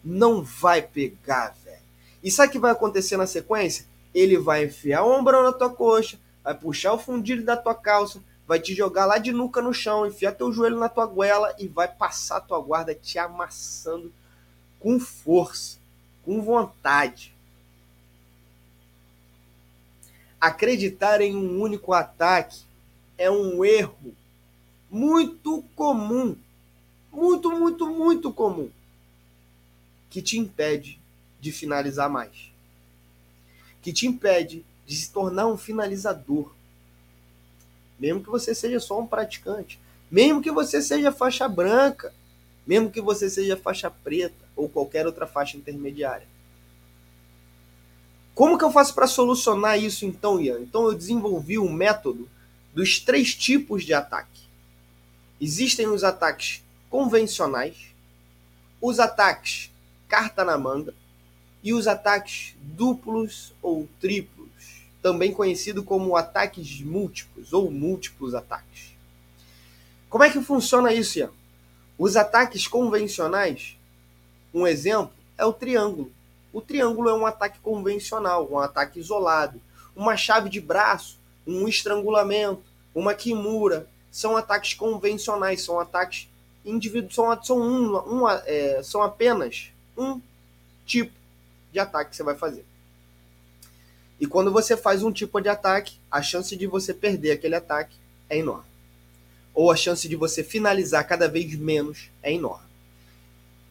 não 0.04 0.42
vai 0.42 0.82
pegar, 0.82 1.54
velho. 1.64 1.78
E 2.22 2.30
sabe 2.30 2.48
o 2.48 2.52
que 2.52 2.58
vai 2.58 2.72
acontecer 2.72 3.16
na 3.16 3.26
sequência? 3.26 3.86
Ele 4.14 4.36
vai 4.38 4.64
enfiar 4.64 5.04
o 5.04 5.18
ombrão 5.18 5.42
na 5.42 5.52
tua 5.52 5.70
coxa, 5.70 6.18
vai 6.42 6.54
puxar 6.54 6.92
o 6.92 6.98
fundilho 6.98 7.44
da 7.44 7.56
tua 7.56 7.74
calça, 7.74 8.20
vai 8.50 8.58
te 8.58 8.74
jogar 8.74 9.06
lá 9.06 9.16
de 9.16 9.30
nuca 9.30 9.62
no 9.62 9.72
chão, 9.72 10.04
enfiar 10.04 10.32
teu 10.32 10.52
joelho 10.52 10.76
na 10.76 10.88
tua 10.88 11.06
goela 11.06 11.54
e 11.56 11.68
vai 11.68 11.86
passar 11.86 12.40
tua 12.40 12.60
guarda 12.60 12.92
te 12.92 13.16
amassando 13.16 14.12
com 14.80 14.98
força, 14.98 15.78
com 16.24 16.42
vontade. 16.42 17.32
Acreditar 20.40 21.20
em 21.20 21.36
um 21.36 21.60
único 21.60 21.92
ataque 21.92 22.62
é 23.16 23.30
um 23.30 23.64
erro 23.64 24.16
muito 24.90 25.62
comum, 25.76 26.36
muito, 27.12 27.52
muito, 27.52 27.86
muito 27.86 28.32
comum, 28.32 28.68
que 30.10 30.20
te 30.20 30.36
impede 30.36 30.98
de 31.40 31.52
finalizar 31.52 32.10
mais, 32.10 32.50
que 33.80 33.92
te 33.92 34.08
impede 34.08 34.66
de 34.84 34.96
se 34.96 35.12
tornar 35.12 35.46
um 35.46 35.56
finalizador 35.56 36.52
mesmo 38.00 38.22
que 38.22 38.30
você 38.30 38.54
seja 38.54 38.80
só 38.80 38.98
um 38.98 39.06
praticante, 39.06 39.78
mesmo 40.10 40.40
que 40.40 40.50
você 40.50 40.80
seja 40.80 41.12
faixa 41.12 41.46
branca, 41.46 42.12
mesmo 42.66 42.90
que 42.90 43.00
você 43.00 43.28
seja 43.28 43.56
faixa 43.56 43.90
preta 43.90 44.48
ou 44.56 44.68
qualquer 44.68 45.06
outra 45.06 45.26
faixa 45.26 45.56
intermediária. 45.56 46.26
Como 48.34 48.56
que 48.56 48.64
eu 48.64 48.72
faço 48.72 48.94
para 48.94 49.06
solucionar 49.06 49.78
isso 49.78 50.06
então, 50.06 50.40
Ian? 50.40 50.60
Então 50.60 50.84
eu 50.86 50.94
desenvolvi 50.94 51.58
um 51.58 51.70
método 51.70 52.28
dos 52.74 52.98
três 52.98 53.34
tipos 53.34 53.84
de 53.84 53.92
ataque. 53.92 54.40
Existem 55.40 55.86
os 55.88 56.02
ataques 56.02 56.62
convencionais, 56.88 57.76
os 58.80 58.98
ataques 58.98 59.70
carta 60.08 60.44
na 60.44 60.58
manga 60.58 60.94
e 61.62 61.72
os 61.72 61.86
ataques 61.86 62.54
duplos 62.60 63.52
ou 63.62 63.88
triplos, 64.00 64.39
também 65.02 65.32
conhecido 65.32 65.82
como 65.82 66.16
ataques 66.16 66.80
múltiplos 66.80 67.52
ou 67.52 67.70
múltiplos 67.70 68.34
ataques. 68.34 68.94
Como 70.08 70.24
é 70.24 70.30
que 70.30 70.40
funciona 70.40 70.92
isso, 70.92 71.18
Ian? 71.18 71.30
Os 71.98 72.16
ataques 72.16 72.66
convencionais, 72.66 73.76
um 74.52 74.66
exemplo 74.66 75.12
é 75.38 75.44
o 75.44 75.52
triângulo. 75.52 76.10
O 76.52 76.60
triângulo 76.60 77.08
é 77.08 77.14
um 77.14 77.24
ataque 77.24 77.58
convencional, 77.60 78.48
um 78.50 78.58
ataque 78.58 78.98
isolado. 78.98 79.60
Uma 79.94 80.16
chave 80.16 80.48
de 80.48 80.60
braço, 80.60 81.18
um 81.46 81.68
estrangulamento, 81.68 82.62
uma 82.94 83.14
kimura, 83.14 83.86
são 84.10 84.36
ataques 84.36 84.74
convencionais, 84.74 85.62
são 85.62 85.78
ataques 85.78 86.28
individuais, 86.64 87.14
são, 87.14 87.42
são, 87.42 87.58
um, 87.60 88.22
um, 88.22 88.28
é, 88.28 88.82
são 88.82 89.02
apenas 89.02 89.70
um 89.96 90.20
tipo 90.84 91.12
de 91.72 91.78
ataque 91.78 92.10
que 92.10 92.16
você 92.16 92.22
vai 92.22 92.34
fazer. 92.34 92.64
E 94.20 94.26
quando 94.26 94.52
você 94.52 94.76
faz 94.76 95.02
um 95.02 95.10
tipo 95.10 95.40
de 95.40 95.48
ataque, 95.48 95.98
a 96.10 96.20
chance 96.20 96.54
de 96.54 96.66
você 96.66 96.92
perder 96.92 97.32
aquele 97.32 97.54
ataque 97.54 97.96
é 98.28 98.36
enorme. 98.36 98.68
Ou 99.54 99.70
a 99.70 99.76
chance 99.76 100.06
de 100.06 100.14
você 100.14 100.44
finalizar 100.44 101.06
cada 101.06 101.26
vez 101.26 101.54
menos 101.54 102.10
é 102.22 102.30
enorme. 102.30 102.68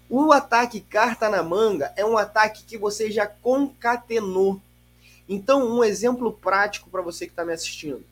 O 0.10 0.32
ataque 0.32 0.82
carta 0.82 1.30
na 1.30 1.44
manga 1.44 1.94
é 1.96 2.04
um 2.04 2.18
ataque 2.18 2.64
que 2.64 2.80
você 2.80 3.12
já 3.12 3.28
concatenou. 3.28 4.60
Então, 5.28 5.70
um 5.70 5.84
exemplo 5.84 6.34
prático 6.34 6.90
para 6.90 7.04
você 7.04 7.28
que 7.28 7.32
está 7.32 7.46
me 7.46 7.54
assistindo. 7.54 8.04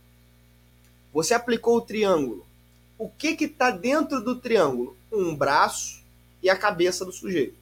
Você 1.12 1.34
aplicou 1.34 1.78
o 1.78 1.82
triângulo. 1.82 2.46
O 3.00 3.10
que 3.10 3.30
está 3.44 3.72
dentro 3.72 4.24
do 4.24 4.36
triângulo? 4.36 4.96
Um 5.12 5.36
braço 5.36 6.04
e 6.44 6.52
a 6.52 6.56
cabeça 6.56 7.04
do 7.04 7.12
sujeito, 7.12 7.58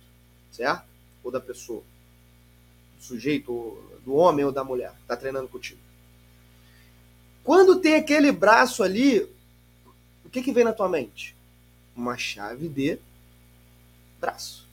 certo? 0.52 0.84
Ou 1.24 1.32
da 1.32 1.40
pessoa. 1.40 1.82
Sujeito, 3.06 3.78
do 4.04 4.16
homem 4.16 4.46
ou 4.46 4.52
da 4.52 4.64
mulher 4.64 4.92
que 4.92 5.02
está 5.02 5.18
treinando 5.18 5.48
contigo. 5.48 5.80
Quando 7.44 7.80
tem 7.80 7.96
aquele 7.96 8.32
braço 8.32 8.84
ali, 8.84 9.22
o 10.24 10.30
que, 10.30 10.42
que 10.42 10.52
vem 10.52 10.64
na 10.64 10.74
tua 10.74 10.90
mente? 10.90 11.36
Uma 11.96 12.18
chave 12.18 12.68
de 12.68 13.00
braço. 14.20 14.68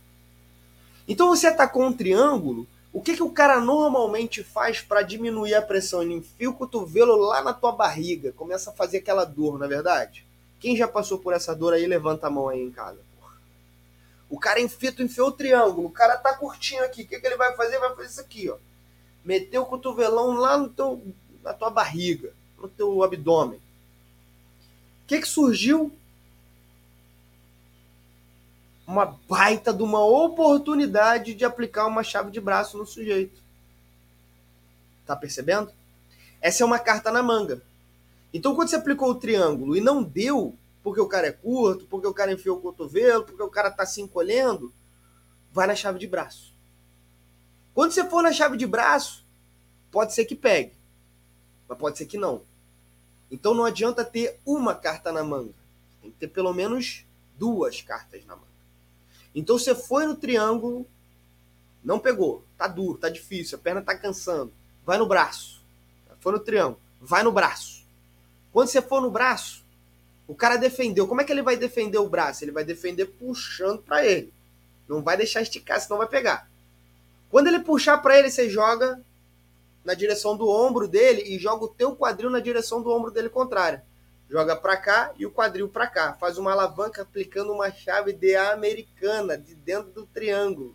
Então 1.07 1.29
você 1.29 1.47
atacou 1.47 1.85
um 1.85 1.93
triângulo, 1.93 2.67
o 2.93 3.01
que, 3.01 3.17
que 3.17 3.23
o 3.23 3.31
cara 3.31 3.61
normalmente 3.61 4.43
faz 4.43 4.81
para 4.81 5.03
diminuir 5.03 5.55
a 5.55 5.63
pressão? 5.63 6.03
Ele 6.03 6.15
enfia 6.15 6.49
o 6.49 6.55
cotovelo 6.55 7.17
lá 7.17 7.43
na 7.43 7.53
tua 7.53 7.73
barriga, 7.73 8.33
começa 8.33 8.71
a 8.71 8.75
fazer 8.75 8.99
aquela 8.99 9.25
dor, 9.25 9.59
na 9.59 9.67
é 9.67 9.69
verdade? 9.69 10.27
Quem 10.61 10.77
já 10.77 10.87
passou 10.87 11.19
por 11.19 11.33
essa 11.33 11.55
dor 11.55 11.73
aí, 11.73 11.87
levanta 11.87 12.27
a 12.27 12.31
mão 12.31 12.49
aí 12.49 12.63
em 12.63 12.71
casa. 12.71 13.01
O 14.33 14.41
cara 14.41 14.59
enfia, 14.59 14.95
enfiou 14.99 15.29
o 15.29 15.33
triângulo, 15.33 15.89
o 15.89 15.93
cara 15.93 16.17
tá 16.17 16.35
curtinho 16.35 16.83
aqui, 16.83 17.03
o 17.03 17.07
que, 17.07 17.21
que 17.21 17.27
ele 17.27 17.37
vai 17.37 17.55
fazer? 17.55 17.79
Vai 17.79 17.95
fazer 17.95 18.09
isso 18.09 18.21
aqui, 18.21 18.49
ó. 18.49 18.57
Meter 19.23 19.59
o 19.59 19.67
cotovelão 19.67 20.33
lá 20.33 20.57
no 20.57 20.71
teu, 20.71 21.01
na 21.45 21.53
tua 21.53 21.69
barriga, 21.69 22.33
no 22.59 22.67
teu 22.67 23.03
abdômen. 23.03 23.59
O 23.59 25.07
que, 25.07 25.21
que 25.21 25.29
surgiu? 25.29 25.93
uma 28.87 29.19
baita 29.29 29.73
de 29.73 29.83
uma 29.83 30.05
oportunidade 30.05 31.35
de 31.35 31.45
aplicar 31.45 31.87
uma 31.87 32.03
chave 32.03 32.31
de 32.31 32.41
braço 32.41 32.77
no 32.77 32.87
sujeito. 32.87 33.41
Tá 35.07 35.17
percebendo? 35.17 35.73
Essa 36.41 36.63
é 36.63 36.67
uma 36.67 36.79
carta 36.79 37.11
na 37.11 37.23
manga. 37.23 37.63
Então, 38.35 38.55
quando 38.55 38.69
você 38.69 38.77
aplicou 38.77 39.11
o 39.11 39.15
triângulo 39.15 39.77
e 39.77 39.81
não 39.81 40.03
deu, 40.03 40.55
porque 40.83 41.01
o 41.01 41.09
cara 41.09 41.29
é 41.29 41.33
curto, 41.33 41.87
porque 41.87 42.07
o 42.07 42.15
cara 42.15 42.33
enfiou 42.33 42.59
o 42.59 42.61
cotovelo, 42.61 43.25
porque 43.25 43.43
o 43.43 43.51
cara 43.51 43.71
tá 43.71 43.87
se 43.87 44.01
encolhendo, 44.01 44.73
vai 45.51 45.67
na 45.67 45.75
chave 45.75 45.99
de 45.99 46.07
braço. 46.07 46.53
Quando 47.75 47.93
você 47.93 48.09
for 48.09 48.23
na 48.23 48.33
chave 48.33 48.57
de 48.57 48.67
braço, 48.67 49.25
pode 49.91 50.13
ser 50.13 50.25
que 50.25 50.35
pegue, 50.35 50.75
mas 51.69 51.79
pode 51.79 51.97
ser 51.97 52.07
que 52.07 52.19
não. 52.19 52.43
Então 53.31 53.55
não 53.55 53.65
adianta 53.65 54.05
ter 54.05 54.39
uma 54.45 54.75
carta 54.75 55.11
na 55.11 55.25
manga. 55.25 55.55
Tem 56.03 56.11
que 56.11 56.19
ter 56.19 56.29
pelo 56.29 56.53
menos 56.53 57.07
duas 57.39 57.81
cartas 57.81 58.25
na 58.27 58.35
manga. 58.35 58.53
Então 59.35 59.59
você 59.59 59.75
foi 59.75 60.05
no 60.05 60.15
triângulo, 60.15 60.87
não 61.83 61.99
pegou, 61.99 62.45
tá 62.59 62.67
duro, 62.67 62.99
tá 62.99 63.09
difícil, 63.09 63.57
a 63.57 63.61
perna 63.61 63.81
tá 63.81 63.97
cansando. 63.97 64.53
Vai 64.85 64.99
no 64.99 65.07
braço. 65.07 65.63
Foi 66.21 66.33
no 66.33 66.41
triângulo, 66.41 66.81
vai 67.01 67.23
no 67.23 67.33
braço. 67.33 67.87
Quando 68.53 68.69
você 68.69 68.83
for 68.83 69.01
no 69.01 69.11
braço, 69.11 69.62
o 70.27 70.35
cara 70.35 70.57
defendeu. 70.57 71.07
Como 71.07 71.21
é 71.21 71.25
que 71.25 71.33
ele 71.33 71.43
vai 71.43 71.57
defender 71.57 71.99
o 71.99 72.09
braço? 72.09 72.45
Ele 72.45 72.53
vai 72.53 72.65
defender 72.65 73.07
puxando 73.07 73.83
para 73.83 74.05
ele. 74.05 74.33
Não 74.89 75.03
vai 75.03 75.17
deixar 75.17 75.43
esticar, 75.43 75.81
senão 75.81 75.99
vai 75.99 76.07
pegar. 76.07 76.49
Quando 77.31 77.47
ele 77.47 77.61
puxar 77.61 77.99
para 77.99 78.19
ele, 78.19 78.31
você 78.31 78.49
joga 78.49 79.01
na 79.85 79.95
direção 79.95 80.37
do 80.37 80.49
ombro 80.49 80.87
dele 80.87 81.23
e 81.23 81.39
joga 81.39 81.65
o 81.65 81.69
teu 81.69 81.97
quadril 81.97 82.31
na 82.31 82.41
direção 82.41 82.83
do 82.83 82.91
ombro 82.91 83.11
dele 83.11 83.29
contrária 83.29 83.83
joga 84.33 84.57
para 84.57 84.79
cá 84.79 85.13
e 85.19 85.27
o 85.27 85.31
quadril 85.31 85.69
para 85.69 85.87
cá. 85.87 86.15
Faz 86.15 86.39
uma 86.39 86.53
alavanca 86.53 87.03
aplicando 87.03 87.53
uma 87.53 87.71
chave 87.71 88.15
de 88.15 88.35
americana 88.35 89.37
de 89.37 89.55
dentro 89.55 89.93
do 89.93 90.07
triângulo. 90.07 90.75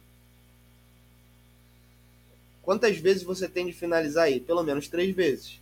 Quantas 2.61 2.97
vezes 2.97 3.23
você 3.23 3.47
tem 3.47 3.65
de 3.65 3.73
finalizar 3.73 4.25
aí? 4.25 4.39
Pelo 4.39 4.61
menos 4.61 4.87
três 4.87 5.15
vezes. 5.15 5.59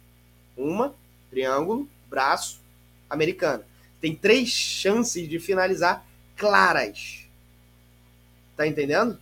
Uma, 0.58 0.94
triângulo, 1.30 1.88
braço, 2.10 2.60
americana. 3.10 3.66
Tem 4.00 4.16
três 4.16 4.50
chances 4.50 5.28
de 5.28 5.40
finalizar 5.40 6.06
claras. 6.36 7.26
Tá 8.56 8.68
entendendo? 8.68 9.20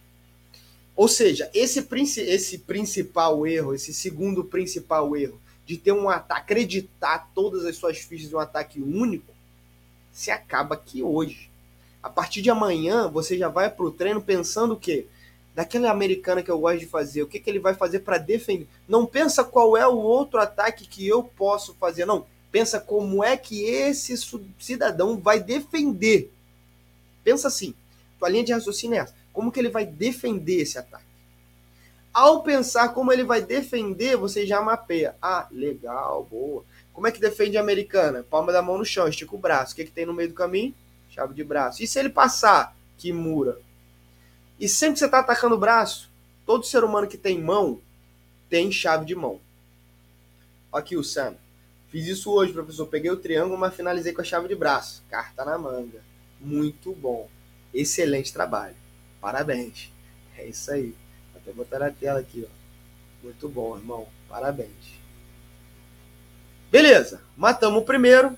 Ou 0.95 1.07
seja, 1.07 1.49
esse, 1.53 1.87
esse 2.21 2.59
principal 2.59 3.47
erro, 3.47 3.73
esse 3.73 3.93
segundo 3.93 4.43
principal 4.43 5.15
erro, 5.15 5.41
de 5.65 5.77
ter 5.77 5.91
um 5.91 6.09
ataque, 6.09 6.41
acreditar 6.41 7.31
todas 7.33 7.65
as 7.65 7.75
suas 7.77 7.97
fichas 7.99 8.31
em 8.31 8.35
um 8.35 8.39
ataque 8.39 8.79
único, 8.79 9.33
se 10.11 10.29
acaba 10.29 10.75
aqui 10.75 11.01
hoje. 11.01 11.49
A 12.01 12.09
partir 12.09 12.41
de 12.41 12.49
amanhã, 12.49 13.07
você 13.07 13.37
já 13.37 13.47
vai 13.47 13.69
para 13.69 13.85
o 13.85 13.91
treino 13.91 14.21
pensando 14.21 14.73
o 14.73 14.79
quê? 14.79 15.07
Daquela 15.55 15.89
americana 15.89 16.43
que 16.43 16.51
eu 16.51 16.59
gosto 16.59 16.79
de 16.79 16.85
fazer, 16.85 17.23
o 17.23 17.27
que, 17.27 17.39
que 17.39 17.49
ele 17.49 17.59
vai 17.59 17.73
fazer 17.73 17.99
para 17.99 18.17
defender? 18.17 18.67
Não 18.87 19.05
pensa 19.05 19.43
qual 19.43 19.77
é 19.77 19.87
o 19.87 19.95
outro 19.95 20.39
ataque 20.39 20.85
que 20.85 21.07
eu 21.07 21.23
posso 21.23 21.73
fazer, 21.75 22.05
não. 22.05 22.25
Pensa 22.53 22.79
como 22.79 23.23
é 23.23 23.35
que 23.35 23.63
esse 23.63 24.15
cidadão 24.59 25.17
vai 25.17 25.39
defender. 25.39 26.31
Pensa 27.23 27.47
assim, 27.47 27.73
tua 28.19 28.29
linha 28.29 28.43
de 28.43 28.53
raciocínio 28.53 28.95
é 28.95 28.99
essa. 28.99 29.15
Como 29.33 29.51
que 29.51 29.59
ele 29.59 29.69
vai 29.69 29.87
defender 29.87 30.61
esse 30.61 30.77
ataque? 30.77 31.03
Ao 32.13 32.43
pensar 32.43 32.89
como 32.89 33.11
ele 33.11 33.23
vai 33.23 33.41
defender, 33.41 34.15
você 34.15 34.45
já 34.45 34.61
mapeia. 34.61 35.15
Ah, 35.19 35.47
legal, 35.49 36.27
boa. 36.29 36.63
Como 36.93 37.07
é 37.07 37.11
que 37.11 37.19
defende 37.19 37.57
a 37.57 37.59
americana? 37.59 38.21
Palma 38.21 38.51
da 38.51 38.61
mão 38.61 38.77
no 38.77 38.85
chão, 38.85 39.07
estica 39.07 39.35
o 39.35 39.39
braço. 39.39 39.73
O 39.73 39.75
que, 39.75 39.85
que 39.85 39.91
tem 39.91 40.05
no 40.05 40.13
meio 40.13 40.29
do 40.29 40.35
caminho? 40.35 40.75
Chave 41.09 41.33
de 41.33 41.43
braço. 41.43 41.81
E 41.81 41.87
se 41.87 41.97
ele 41.97 42.09
passar? 42.09 42.77
Kimura. 42.99 43.57
E 44.59 44.69
sempre 44.69 44.93
que 44.93 44.99
você 44.99 45.05
está 45.05 45.21
atacando 45.21 45.55
o 45.55 45.59
braço, 45.59 46.07
todo 46.45 46.67
ser 46.67 46.83
humano 46.83 47.07
que 47.07 47.17
tem 47.17 47.41
mão 47.41 47.81
tem 48.47 48.71
chave 48.71 49.05
de 49.05 49.15
mão. 49.15 49.41
Aqui 50.71 50.95
o 50.95 51.03
Sam. 51.03 51.35
Fiz 51.93 52.07
isso 52.07 52.31
hoje, 52.31 52.51
professor. 52.51 52.87
Peguei 52.87 53.11
o 53.11 53.17
triângulo, 53.17 53.55
mas 53.55 53.75
finalizei 53.75 54.13
com 54.13 54.21
a 54.21 54.23
chave 54.23 54.47
de 54.47 54.55
braço. 54.55 55.03
Carta 55.11 55.45
na 55.45 55.59
manga. 55.59 56.01
Muito 56.41 56.91
bom. 56.91 57.29
Excelente 57.71 58.33
trabalho. 58.33 58.75
Parabéns. 59.21 59.91
É 60.35 60.43
isso 60.43 60.71
aí. 60.71 60.95
Até 61.35 61.51
botar 61.51 61.77
na 61.77 61.91
tela 61.91 62.19
aqui, 62.19 62.47
ó. 62.49 63.23
Muito 63.23 63.47
bom, 63.47 63.77
irmão. 63.77 64.07
Parabéns. 64.27 64.99
Beleza. 66.71 67.21
Matamos 67.37 67.83
o 67.83 67.85
primeiro. 67.85 68.35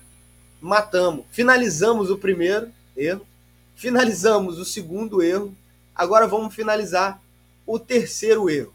Matamos. 0.60 1.24
Finalizamos 1.30 2.10
o 2.10 2.18
primeiro 2.18 2.70
erro. 2.94 3.26
Finalizamos 3.74 4.58
o 4.58 4.66
segundo 4.66 5.22
erro. 5.22 5.56
Agora 5.94 6.26
vamos 6.26 6.54
finalizar 6.54 7.22
o 7.64 7.78
terceiro 7.78 8.50
erro. 8.50 8.74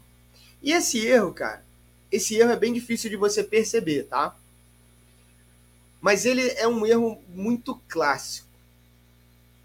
E 0.60 0.72
esse 0.72 1.06
erro, 1.06 1.32
cara, 1.32 1.64
esse 2.10 2.34
erro 2.34 2.50
é 2.50 2.56
bem 2.56 2.72
difícil 2.72 3.08
de 3.08 3.16
você 3.16 3.44
perceber, 3.44 4.08
tá? 4.08 4.36
Mas 6.02 6.26
ele 6.26 6.48
é 6.48 6.66
um 6.66 6.84
erro 6.84 7.22
muito 7.28 7.80
clássico. 7.88 8.48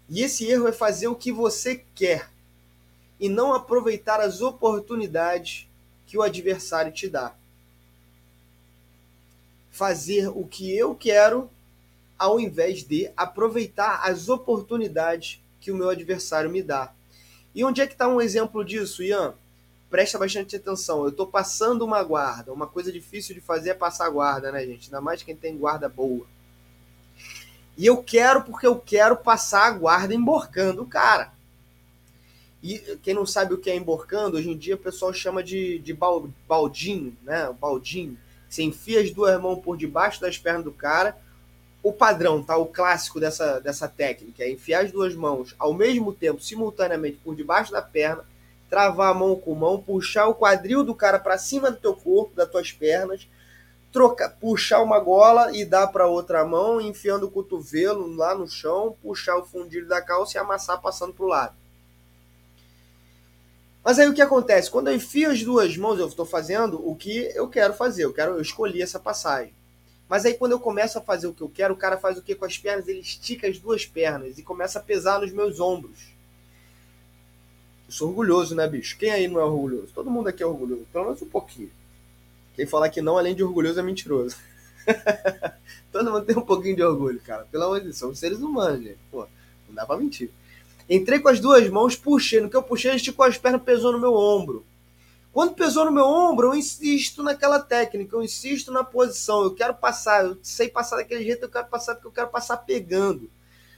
E 0.08 0.22
esse 0.22 0.46
erro 0.46 0.68
é 0.68 0.72
fazer 0.72 1.08
o 1.08 1.16
que 1.16 1.32
você 1.32 1.84
quer 1.96 2.30
e 3.18 3.28
não 3.28 3.52
aproveitar 3.52 4.20
as 4.20 4.40
oportunidades 4.40 5.68
que 6.06 6.16
o 6.16 6.22
adversário 6.22 6.92
te 6.92 7.08
dá. 7.08 7.34
Fazer 9.72 10.28
o 10.28 10.46
que 10.46 10.74
eu 10.74 10.94
quero 10.94 11.50
ao 12.16 12.38
invés 12.38 12.84
de 12.84 13.10
aproveitar 13.16 14.00
as 14.08 14.28
oportunidades 14.28 15.42
que 15.60 15.72
o 15.72 15.76
meu 15.76 15.90
adversário 15.90 16.48
me 16.48 16.62
dá. 16.62 16.92
E 17.52 17.64
onde 17.64 17.80
é 17.80 17.86
que 17.86 17.94
está 17.94 18.06
um 18.06 18.20
exemplo 18.20 18.64
disso, 18.64 19.02
Ian? 19.02 19.34
Presta 19.90 20.18
bastante 20.18 20.56
atenção. 20.56 21.02
Eu 21.02 21.08
estou 21.08 21.26
passando 21.26 21.84
uma 21.84 22.02
guarda. 22.02 22.52
Uma 22.52 22.66
coisa 22.66 22.92
difícil 22.92 23.34
de 23.34 23.40
fazer 23.40 23.70
é 23.70 23.74
passar 23.74 24.08
guarda, 24.10 24.52
né, 24.52 24.64
gente? 24.66 24.86
Ainda 24.86 25.00
mais 25.00 25.22
quem 25.22 25.34
tem 25.34 25.56
guarda 25.56 25.88
boa. 25.88 26.26
E 27.76 27.86
eu 27.86 28.02
quero 28.02 28.42
porque 28.42 28.66
eu 28.66 28.78
quero 28.78 29.16
passar 29.16 29.66
a 29.66 29.70
guarda 29.70 30.12
emborcando 30.12 30.82
o 30.82 30.86
cara. 30.86 31.32
E 32.62 32.98
quem 33.02 33.14
não 33.14 33.24
sabe 33.24 33.54
o 33.54 33.58
que 33.58 33.70
é 33.70 33.76
emborcando, 33.76 34.36
hoje 34.36 34.50
em 34.50 34.58
dia 34.58 34.74
o 34.74 34.78
pessoal 34.78 35.12
chama 35.14 35.42
de, 35.42 35.78
de 35.78 35.96
baldinho, 36.46 37.16
né? 37.22 37.48
Baldinho. 37.58 38.18
Você 38.48 38.62
enfia 38.62 39.00
as 39.00 39.10
duas 39.10 39.40
mãos 39.40 39.60
por 39.60 39.76
debaixo 39.76 40.20
das 40.20 40.36
pernas 40.36 40.64
do 40.64 40.72
cara. 40.72 41.16
O 41.82 41.92
padrão, 41.92 42.42
tá? 42.42 42.56
O 42.56 42.66
clássico 42.66 43.20
dessa, 43.20 43.60
dessa 43.60 43.86
técnica 43.86 44.42
é 44.42 44.50
enfiar 44.50 44.84
as 44.84 44.90
duas 44.90 45.14
mãos 45.14 45.54
ao 45.58 45.72
mesmo 45.72 46.12
tempo, 46.12 46.42
simultaneamente, 46.42 47.18
por 47.22 47.36
debaixo 47.36 47.70
da 47.70 47.80
perna, 47.80 48.24
travar 48.68 49.10
a 49.10 49.14
mão 49.14 49.36
com 49.36 49.54
mão, 49.54 49.80
puxar 49.80 50.26
o 50.26 50.34
quadril 50.34 50.84
do 50.84 50.94
cara 50.94 51.18
para 51.18 51.38
cima 51.38 51.70
do 51.70 51.78
teu 51.78 51.94
corpo, 51.94 52.34
das 52.34 52.50
tuas 52.50 52.70
pernas, 52.72 53.26
trocar, 53.92 54.30
puxar 54.30 54.82
uma 54.82 55.00
gola 55.00 55.56
e 55.56 55.64
dar 55.64 55.86
para 55.88 56.06
outra 56.06 56.44
mão, 56.44 56.80
enfiando 56.80 57.26
o 57.26 57.30
cotovelo 57.30 58.14
lá 58.14 58.34
no 58.34 58.46
chão, 58.46 58.96
puxar 59.02 59.36
o 59.36 59.44
fundilho 59.44 59.88
da 59.88 60.02
calça 60.02 60.36
e 60.36 60.40
amassar 60.40 60.80
passando 60.80 61.14
pro 61.14 61.26
lado. 61.26 61.54
Mas 63.82 63.98
aí 63.98 64.06
o 64.06 64.12
que 64.12 64.20
acontece? 64.20 64.70
Quando 64.70 64.88
eu 64.88 64.94
enfio 64.94 65.30
as 65.30 65.42
duas 65.42 65.76
mãos, 65.76 65.98
eu 65.98 66.08
estou 66.08 66.26
fazendo 66.26 66.86
o 66.86 66.94
que 66.94 67.32
eu 67.34 67.48
quero 67.48 67.72
fazer. 67.72 68.04
Eu 68.04 68.12
quero, 68.12 68.32
eu 68.32 68.42
escolhi 68.42 68.82
essa 68.82 68.98
passagem. 68.98 69.54
Mas 70.06 70.26
aí 70.26 70.34
quando 70.34 70.52
eu 70.52 70.60
começo 70.60 70.98
a 70.98 71.02
fazer 71.02 71.26
o 71.26 71.32
que 71.32 71.42
eu 71.42 71.48
quero, 71.48 71.72
o 71.72 71.76
cara 71.76 71.96
faz 71.96 72.18
o 72.18 72.22
que 72.22 72.34
com 72.34 72.44
as 72.44 72.58
pernas? 72.58 72.86
Ele 72.86 73.00
estica 73.00 73.46
as 73.46 73.58
duas 73.58 73.86
pernas 73.86 74.36
e 74.38 74.42
começa 74.42 74.78
a 74.78 74.82
pesar 74.82 75.20
nos 75.20 75.32
meus 75.32 75.58
ombros. 75.58 76.17
Eu 77.88 77.92
sou 77.92 78.08
orgulhoso, 78.08 78.54
né, 78.54 78.68
bicho? 78.68 78.98
Quem 78.98 79.10
aí 79.10 79.26
não 79.26 79.40
é 79.40 79.44
orgulhoso? 79.44 79.88
Todo 79.94 80.10
mundo 80.10 80.28
aqui 80.28 80.42
é 80.42 80.46
orgulhoso, 80.46 80.86
pelo 80.92 81.06
menos 81.06 81.22
um 81.22 81.26
pouquinho. 81.26 81.70
Quem 82.54 82.66
falar 82.66 82.90
que 82.90 83.00
não, 83.00 83.16
além 83.16 83.34
de 83.34 83.42
orgulhoso, 83.42 83.80
é 83.80 83.82
mentiroso. 83.82 84.36
Todo 85.90 86.12
mundo 86.12 86.26
tem 86.26 86.36
um 86.36 86.42
pouquinho 86.42 86.76
de 86.76 86.82
orgulho, 86.82 87.18
cara. 87.20 87.46
Pelo 87.50 87.64
amor 87.64 87.78
de 87.78 87.84
Deus, 87.84 87.96
são 87.96 88.14
seres 88.14 88.40
humanos, 88.40 88.82
gente. 88.82 88.98
Pô, 89.10 89.26
não 89.66 89.74
dá 89.74 89.86
pra 89.86 89.96
mentir. 89.96 90.30
Entrei 90.88 91.18
com 91.18 91.28
as 91.30 91.40
duas 91.40 91.66
mãos, 91.70 91.96
puxei. 91.96 92.42
No 92.42 92.50
que 92.50 92.56
eu 92.56 92.62
puxei, 92.62 92.94
esticou 92.94 93.24
as 93.24 93.38
pernas, 93.38 93.62
pesou 93.62 93.92
no 93.92 93.98
meu 93.98 94.12
ombro. 94.12 94.66
Quando 95.32 95.54
pesou 95.54 95.86
no 95.86 95.92
meu 95.92 96.04
ombro, 96.04 96.48
eu 96.48 96.54
insisto 96.54 97.22
naquela 97.22 97.58
técnica, 97.58 98.16
eu 98.16 98.22
insisto 98.22 98.70
na 98.70 98.84
posição. 98.84 99.44
Eu 99.44 99.54
quero 99.54 99.74
passar, 99.74 100.24
eu 100.24 100.36
sei 100.42 100.68
passar 100.68 100.96
daquele 100.96 101.24
jeito, 101.24 101.44
eu 101.44 101.48
quero 101.48 101.68
passar 101.68 101.94
porque 101.94 102.08
eu 102.08 102.12
quero 102.12 102.28
passar 102.28 102.58
pegando. 102.58 103.30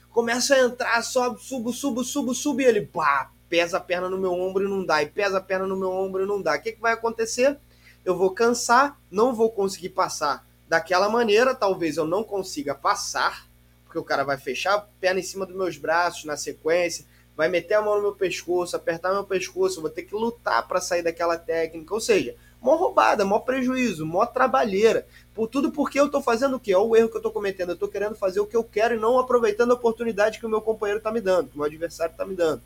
Começa 0.09 0.55
a 0.55 0.59
entrar, 0.59 1.01
sobe, 1.01 1.41
subo, 1.41 1.71
subo, 1.71 2.03
subo, 2.03 2.33
subo, 2.33 2.61
e 2.61 2.65
ele 2.65 2.81
pá, 2.81 3.31
pesa 3.51 3.77
a 3.77 3.81
perna 3.81 4.07
no 4.07 4.17
meu 4.17 4.31
ombro 4.31 4.63
e 4.63 4.69
não 4.69 4.85
dá, 4.85 5.03
e 5.03 5.07
pesa 5.07 5.39
a 5.39 5.41
perna 5.41 5.67
no 5.67 5.75
meu 5.75 5.91
ombro 5.91 6.23
e 6.23 6.25
não 6.25 6.41
dá. 6.41 6.55
O 6.55 6.61
que, 6.61 6.71
que 6.71 6.79
vai 6.79 6.93
acontecer? 6.93 7.57
Eu 8.05 8.17
vou 8.17 8.31
cansar, 8.31 8.97
não 9.11 9.35
vou 9.35 9.51
conseguir 9.51 9.89
passar 9.89 10.47
daquela 10.69 11.09
maneira, 11.09 11.53
talvez 11.53 11.97
eu 11.97 12.05
não 12.05 12.23
consiga 12.23 12.73
passar, 12.73 13.45
porque 13.83 13.99
o 13.99 14.05
cara 14.05 14.23
vai 14.23 14.37
fechar 14.37 14.75
a 14.75 14.79
perna 14.79 15.19
em 15.19 15.23
cima 15.23 15.45
dos 15.45 15.53
meus 15.53 15.75
braços 15.75 16.23
na 16.23 16.37
sequência, 16.37 17.05
vai 17.35 17.49
meter 17.49 17.73
a 17.73 17.81
mão 17.81 17.97
no 17.97 18.01
meu 18.01 18.15
pescoço, 18.15 18.73
apertar 18.73 19.11
meu 19.11 19.25
pescoço, 19.25 19.77
eu 19.77 19.81
vou 19.81 19.91
ter 19.91 20.03
que 20.03 20.15
lutar 20.15 20.65
para 20.65 20.79
sair 20.79 21.03
daquela 21.03 21.37
técnica. 21.37 21.93
Ou 21.93 21.99
seja, 21.99 22.33
mó 22.61 22.77
roubada, 22.77 23.25
mó 23.25 23.39
prejuízo, 23.39 24.05
mó 24.05 24.25
trabalheira. 24.25 25.05
Por 25.35 25.49
tudo 25.49 25.73
porque 25.73 25.99
eu 25.99 26.05
estou 26.05 26.21
fazendo 26.21 26.55
o 26.55 26.59
quê? 26.59 26.73
Olha 26.73 26.85
o 26.85 26.95
erro 26.95 27.09
que 27.09 27.15
eu 27.15 27.19
estou 27.19 27.33
cometendo. 27.33 27.69
Eu 27.69 27.73
estou 27.73 27.89
querendo 27.89 28.15
fazer 28.15 28.39
o 28.39 28.45
que 28.45 28.55
eu 28.55 28.63
quero 28.63 28.95
e 28.95 28.99
não 28.99 29.19
aproveitando 29.19 29.71
a 29.71 29.75
oportunidade 29.75 30.39
que 30.39 30.45
o 30.45 30.49
meu 30.49 30.61
companheiro 30.61 30.99
está 30.99 31.11
me 31.11 31.19
dando, 31.19 31.49
que 31.49 31.55
o 31.55 31.57
meu 31.57 31.65
adversário 31.65 32.13
está 32.13 32.25
me 32.25 32.35
dando. 32.35 32.61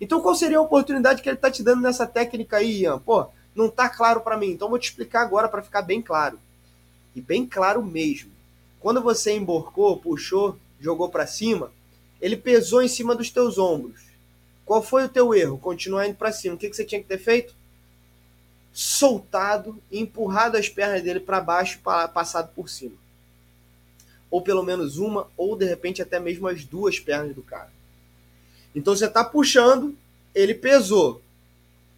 Então, 0.00 0.20
qual 0.20 0.34
seria 0.34 0.58
a 0.58 0.62
oportunidade 0.62 1.22
que 1.22 1.28
ele 1.28 1.36
está 1.36 1.50
te 1.50 1.62
dando 1.62 1.80
nessa 1.80 2.06
técnica 2.06 2.58
aí, 2.58 2.82
Ian? 2.82 2.98
Pô, 2.98 3.26
não 3.54 3.66
está 3.66 3.88
claro 3.88 4.20
para 4.20 4.36
mim. 4.36 4.50
Então, 4.50 4.68
vou 4.68 4.78
te 4.78 4.90
explicar 4.90 5.22
agora 5.22 5.48
para 5.48 5.62
ficar 5.62 5.82
bem 5.82 6.02
claro. 6.02 6.38
E 7.14 7.20
bem 7.20 7.46
claro 7.46 7.82
mesmo. 7.82 8.30
Quando 8.78 9.00
você 9.02 9.32
emborcou, 9.34 9.96
puxou, 9.96 10.58
jogou 10.78 11.08
para 11.08 11.26
cima, 11.26 11.72
ele 12.20 12.36
pesou 12.36 12.82
em 12.82 12.88
cima 12.88 13.14
dos 13.14 13.30
teus 13.30 13.58
ombros. 13.58 14.00
Qual 14.64 14.82
foi 14.82 15.04
o 15.04 15.08
teu 15.08 15.34
erro? 15.34 15.58
Continuar 15.58 16.06
indo 16.06 16.16
para 16.16 16.32
cima. 16.32 16.54
O 16.54 16.58
que, 16.58 16.68
que 16.68 16.76
você 16.76 16.84
tinha 16.84 17.00
que 17.00 17.08
ter 17.08 17.18
feito? 17.18 17.54
Soltado 18.72 19.80
empurrado 19.90 20.56
as 20.56 20.68
pernas 20.68 21.02
dele 21.02 21.20
para 21.20 21.40
baixo 21.40 21.80
passado 22.12 22.52
por 22.54 22.68
cima. 22.68 22.96
Ou 24.30 24.42
pelo 24.42 24.62
menos 24.62 24.98
uma, 24.98 25.28
ou 25.36 25.56
de 25.56 25.64
repente 25.64 26.02
até 26.02 26.18
mesmo 26.18 26.48
as 26.48 26.64
duas 26.64 26.98
pernas 26.98 27.34
do 27.34 27.42
cara. 27.42 27.72
Então 28.76 28.94
você 28.94 29.06
está 29.06 29.24
puxando, 29.24 29.96
ele 30.34 30.54
pesou. 30.54 31.22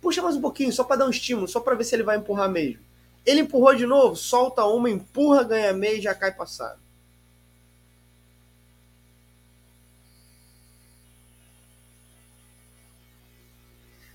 Puxa 0.01 0.23
mais 0.23 0.37
um 0.37 0.41
pouquinho, 0.41 0.73
só 0.73 0.85
para 0.85 0.99
dar 0.99 1.07
um 1.07 1.11
estímulo, 1.11 1.49
só 1.49 1.59
para 1.59 1.75
ver 1.75 1.83
se 1.83 1.97
ele 1.97 2.05
vai 2.05 2.17
empurrar 2.17 2.49
mesmo. 2.49 2.81
Ele 3.27 3.41
empurrou 3.41 3.75
de 3.75 3.85
novo, 3.85 4.15
solta 4.15 4.65
uma, 4.65 4.89
empurra, 4.89 5.43
ganha 5.43 5.73
meio 5.73 5.99
e 5.99 6.01
já 6.01 6.15
cai 6.15 6.33
passado. 6.33 6.79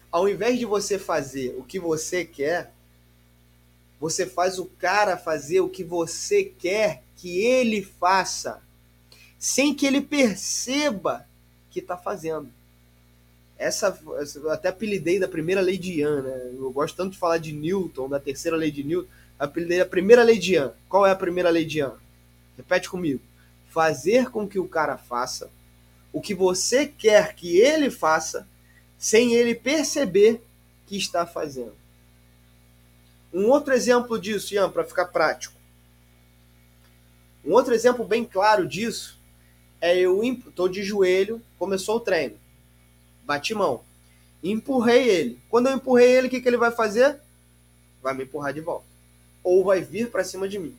Ao 0.09 0.29
invés 0.29 0.57
de 0.57 0.65
você 0.65 0.97
fazer 0.97 1.53
o 1.57 1.63
que 1.63 1.79
você 1.79 2.23
quer, 2.23 2.71
você 3.99 4.25
faz 4.25 4.57
o 4.57 4.67
cara 4.67 5.17
fazer 5.17 5.59
o 5.59 5.67
que 5.67 5.83
você 5.83 6.45
quer 6.45 7.03
que 7.17 7.39
ele 7.43 7.83
faça, 7.83 8.61
sem 9.37 9.75
que 9.75 9.85
ele 9.85 9.99
perceba 9.99 11.27
que 11.73 11.79
está 11.79 11.97
fazendo. 11.97 12.49
Essa, 13.57 13.97
eu 14.35 14.51
até 14.51 14.69
apelidei 14.69 15.19
da 15.19 15.27
primeira 15.27 15.59
lei 15.59 15.77
de 15.77 15.99
Ian, 15.99 16.21
né? 16.21 16.51
Eu 16.53 16.71
gosto 16.71 16.95
tanto 16.95 17.13
de 17.13 17.17
falar 17.17 17.39
de 17.39 17.51
Newton, 17.51 18.07
da 18.07 18.19
terceira 18.19 18.55
lei 18.55 18.69
de 18.69 18.83
Newton. 18.83 19.09
Apelidei 19.39 19.81
a 19.81 19.85
primeira 19.85 20.23
lei 20.23 20.37
de 20.37 20.53
Ian. 20.53 20.73
Qual 20.87 21.05
é 21.05 21.11
a 21.11 21.15
primeira 21.15 21.49
lei 21.49 21.65
de 21.65 21.79
Ian? 21.79 21.93
Repete 22.55 22.89
comigo. 22.89 23.21
Fazer 23.69 24.29
com 24.29 24.47
que 24.47 24.59
o 24.59 24.67
cara 24.67 24.97
faça 24.97 25.49
o 26.11 26.21
que 26.21 26.35
você 26.35 26.85
quer 26.85 27.33
que 27.33 27.57
ele 27.57 27.89
faça, 27.89 28.47
sem 28.99 29.33
ele 29.33 29.55
perceber 29.55 30.43
que 30.85 30.95
está 30.95 31.25
fazendo. 31.25 31.75
Um 33.33 33.47
outro 33.47 33.73
exemplo 33.73 34.19
disso, 34.19 34.53
Ian, 34.53 34.69
para 34.69 34.83
ficar 34.83 35.05
prático. 35.05 35.59
Um 37.43 37.51
outro 37.51 37.73
exemplo 37.73 38.05
bem 38.05 38.23
claro 38.23 38.67
disso 38.67 39.19
é 39.83 39.97
eu 39.97 40.23
estou 40.23 40.69
de 40.69 40.81
joelho, 40.81 41.41
começou 41.59 41.97
o 41.97 41.99
treino, 41.99 42.37
bati 43.25 43.53
mão, 43.53 43.81
empurrei 44.41 45.09
ele. 45.09 45.39
Quando 45.49 45.67
eu 45.67 45.75
empurrei 45.75 46.09
ele, 46.09 46.27
o 46.27 46.29
que, 46.29 46.39
que 46.39 46.47
ele 46.47 46.55
vai 46.55 46.71
fazer? 46.71 47.19
Vai 48.01 48.13
me 48.13 48.23
empurrar 48.23 48.53
de 48.53 48.61
volta. 48.61 48.85
Ou 49.43 49.61
vai 49.65 49.81
vir 49.81 50.09
para 50.09 50.23
cima 50.23 50.47
de 50.47 50.57
mim. 50.57 50.73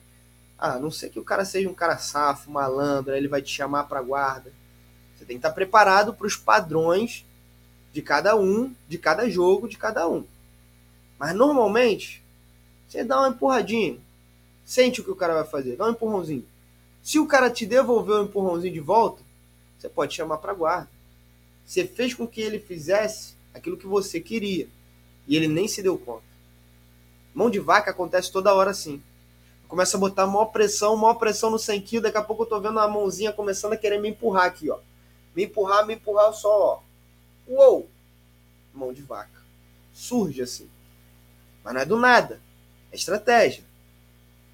Ah, 0.59 0.79
não 0.79 0.91
sei 0.91 1.11
que 1.11 1.19
o 1.19 1.25
cara 1.25 1.45
seja 1.45 1.69
um 1.69 1.75
cara 1.75 1.99
safo, 1.99 2.51
malandro, 2.51 3.15
ele 3.15 3.29
vai 3.29 3.43
te 3.43 3.55
chamar 3.55 3.85
para 3.85 4.01
guarda. 4.01 4.51
Você 5.15 5.27
tem 5.27 5.37
que 5.37 5.41
estar 5.41 5.53
preparado 5.53 6.15
para 6.15 6.27
os 6.27 6.37
padrões 6.37 7.27
de 7.93 8.01
cada 8.01 8.35
um, 8.35 8.75
de 8.89 8.97
cada 8.97 9.29
jogo, 9.29 9.69
de 9.69 9.77
cada 9.77 10.09
um. 10.09 10.25
Mas 11.19 11.35
normalmente, 11.35 12.23
você 12.89 13.05
dá 13.05 13.19
uma 13.19 13.29
empurradinha. 13.29 13.99
Sente 14.65 15.03
o 15.03 15.05
que 15.05 15.11
o 15.11 15.17
cara 15.17 15.35
vai 15.35 15.45
fazer, 15.45 15.77
dá 15.77 15.85
um 15.85 15.91
empurrãozinho. 15.91 16.54
Se 17.05 17.19
o 17.19 17.27
cara 17.27 17.51
te 17.51 17.67
devolver 17.67 18.17
o 18.17 18.23
um 18.23 18.25
empurrãozinho 18.25 18.73
de 18.73 18.81
volta, 18.81 19.23
você 19.79 19.91
pode 19.91 20.15
chamar 20.15 20.39
para 20.39 20.55
guarda. 20.55 20.89
Você 21.67 21.87
fez 21.87 22.15
com 22.15 22.27
que 22.27 22.41
ele 22.41 22.59
fizesse 22.59 23.35
aquilo 23.53 23.77
que 23.77 23.87
você 23.87 24.19
queria 24.19 24.67
e 25.29 25.37
ele 25.37 25.47
nem 25.47 25.69
se 25.69 25.83
deu 25.83 25.99
conta. 25.99 26.25
Mão 27.35 27.51
de 27.51 27.61
vaca 27.61 27.91
acontece 27.91 28.33
toda 28.33 28.55
hora 28.55 28.71
assim. 28.71 29.03
Começa 29.69 29.99
a 29.99 30.01
botar 30.01 30.27
maior 30.27 30.47
pressão, 30.47 30.97
maior 30.97 31.17
pressão 31.17 31.51
no 31.51 31.59
100 31.59 31.83
kg, 31.83 32.01
daqui 32.01 32.17
a 32.17 32.23
pouco 32.23 32.45
eu 32.45 32.47
tô 32.47 32.59
vendo 32.59 32.81
a 32.81 32.89
mãozinha 32.89 33.35
começando 33.35 33.75
a 33.75 33.77
querer 33.77 34.01
me 34.01 34.09
empurrar 34.09 34.47
aqui, 34.47 34.71
ó. 34.71 34.79
Me 35.37 35.45
empurrar, 35.45 35.87
me 35.87 35.95
empurrar 35.95 36.33
só, 36.33 36.49
ó. 36.49 36.81
Uou! 37.47 37.87
Mão 38.73 38.95
de 38.95 39.03
vaca. 39.03 39.43
Surge 39.93 40.41
assim. 40.41 40.71
Mas 41.63 41.75
não 41.75 41.81
é 41.83 41.85
do 41.85 41.99
nada. 41.99 42.41
É 42.91 42.97
estratégia. 42.97 43.63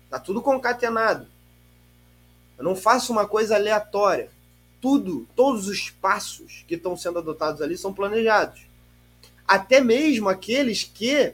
Tá 0.08 0.18
tudo 0.18 0.42
concatenado. 0.42 1.28
Eu 2.61 2.64
não 2.64 2.77
faço 2.77 3.11
uma 3.11 3.27
coisa 3.27 3.55
aleatória. 3.55 4.31
Tudo, 4.83 5.27
todos 5.35 5.66
os 5.66 5.88
passos 5.88 6.62
que 6.68 6.75
estão 6.75 6.94
sendo 6.94 7.18
adotados 7.18 7.62
ali 7.62 7.79
são 7.79 7.90
planejados. 7.90 8.61
Até 9.49 9.81
mesmo 9.81 10.29
aqueles 10.29 10.85
que 10.85 11.33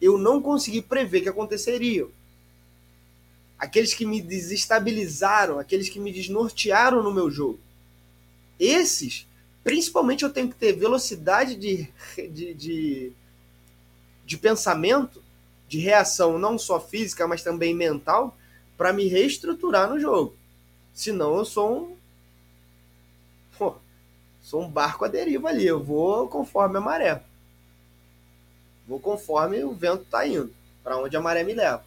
eu 0.00 0.16
não 0.16 0.40
consegui 0.40 0.80
prever 0.80 1.22
que 1.22 1.28
aconteceriam. 1.28 2.08
Aqueles 3.58 3.92
que 3.92 4.06
me 4.06 4.20
desestabilizaram, 4.22 5.58
aqueles 5.58 5.88
que 5.88 5.98
me 5.98 6.12
desnortearam 6.12 7.02
no 7.02 7.12
meu 7.12 7.28
jogo. 7.28 7.58
Esses, 8.60 9.26
principalmente, 9.64 10.22
eu 10.22 10.30
tenho 10.30 10.50
que 10.50 10.54
ter 10.54 10.72
velocidade 10.72 11.56
de, 11.56 11.92
de, 12.16 12.54
de, 12.54 13.12
de 14.24 14.38
pensamento, 14.38 15.20
de 15.66 15.80
reação, 15.80 16.38
não 16.38 16.56
só 16.56 16.78
física, 16.78 17.26
mas 17.26 17.42
também 17.42 17.74
mental, 17.74 18.37
para 18.78 18.92
me 18.92 19.08
reestruturar 19.08 19.90
no 19.90 19.98
jogo. 19.98 20.36
Senão 20.94 21.36
eu 21.36 21.44
sou 21.44 21.76
um. 21.76 21.96
Pô, 23.58 23.74
sou 24.40 24.62
um 24.62 24.70
barco 24.70 25.04
à 25.04 25.08
deriva 25.08 25.48
ali. 25.48 25.66
Eu 25.66 25.82
vou 25.82 26.28
conforme 26.28 26.78
a 26.78 26.80
maré. 26.80 27.22
Vou 28.86 29.00
conforme 29.00 29.62
o 29.64 29.74
vento 29.74 30.04
está 30.04 30.26
indo, 30.26 30.54
para 30.82 30.96
onde 30.96 31.16
a 31.16 31.20
maré 31.20 31.42
me 31.42 31.52
leva. 31.52 31.84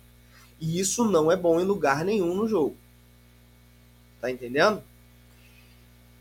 E 0.59 0.79
isso 0.79 1.09
não 1.09 1.31
é 1.31 1.35
bom 1.35 1.59
em 1.59 1.63
lugar 1.63 2.05
nenhum 2.05 2.35
no 2.35 2.47
jogo. 2.47 2.75
Tá 4.19 4.29
entendendo? 4.29 4.83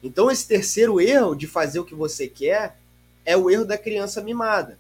Então 0.03 0.31
esse 0.31 0.47
terceiro 0.49 1.01
erro 1.01 1.35
de 1.35 1.47
fazer 1.47 1.81
o 1.81 1.85
que 1.85 1.95
você 1.95 2.27
quer 2.27 2.79
é 3.27 3.37
o 3.37 3.51
erro 3.51 3.67
da 3.67 3.77
criança 3.77 4.23
mimada. 4.23 4.79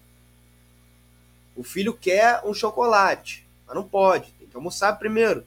O 1.54 1.62
filho 1.62 1.92
quer 1.92 2.40
um 2.46 2.54
chocolate, 2.54 3.46
mas 3.66 3.76
não 3.76 3.86
pode, 3.86 4.32
tem 4.38 4.48
que 4.48 4.56
almoçar 4.56 4.98
primeiro. 4.98 5.44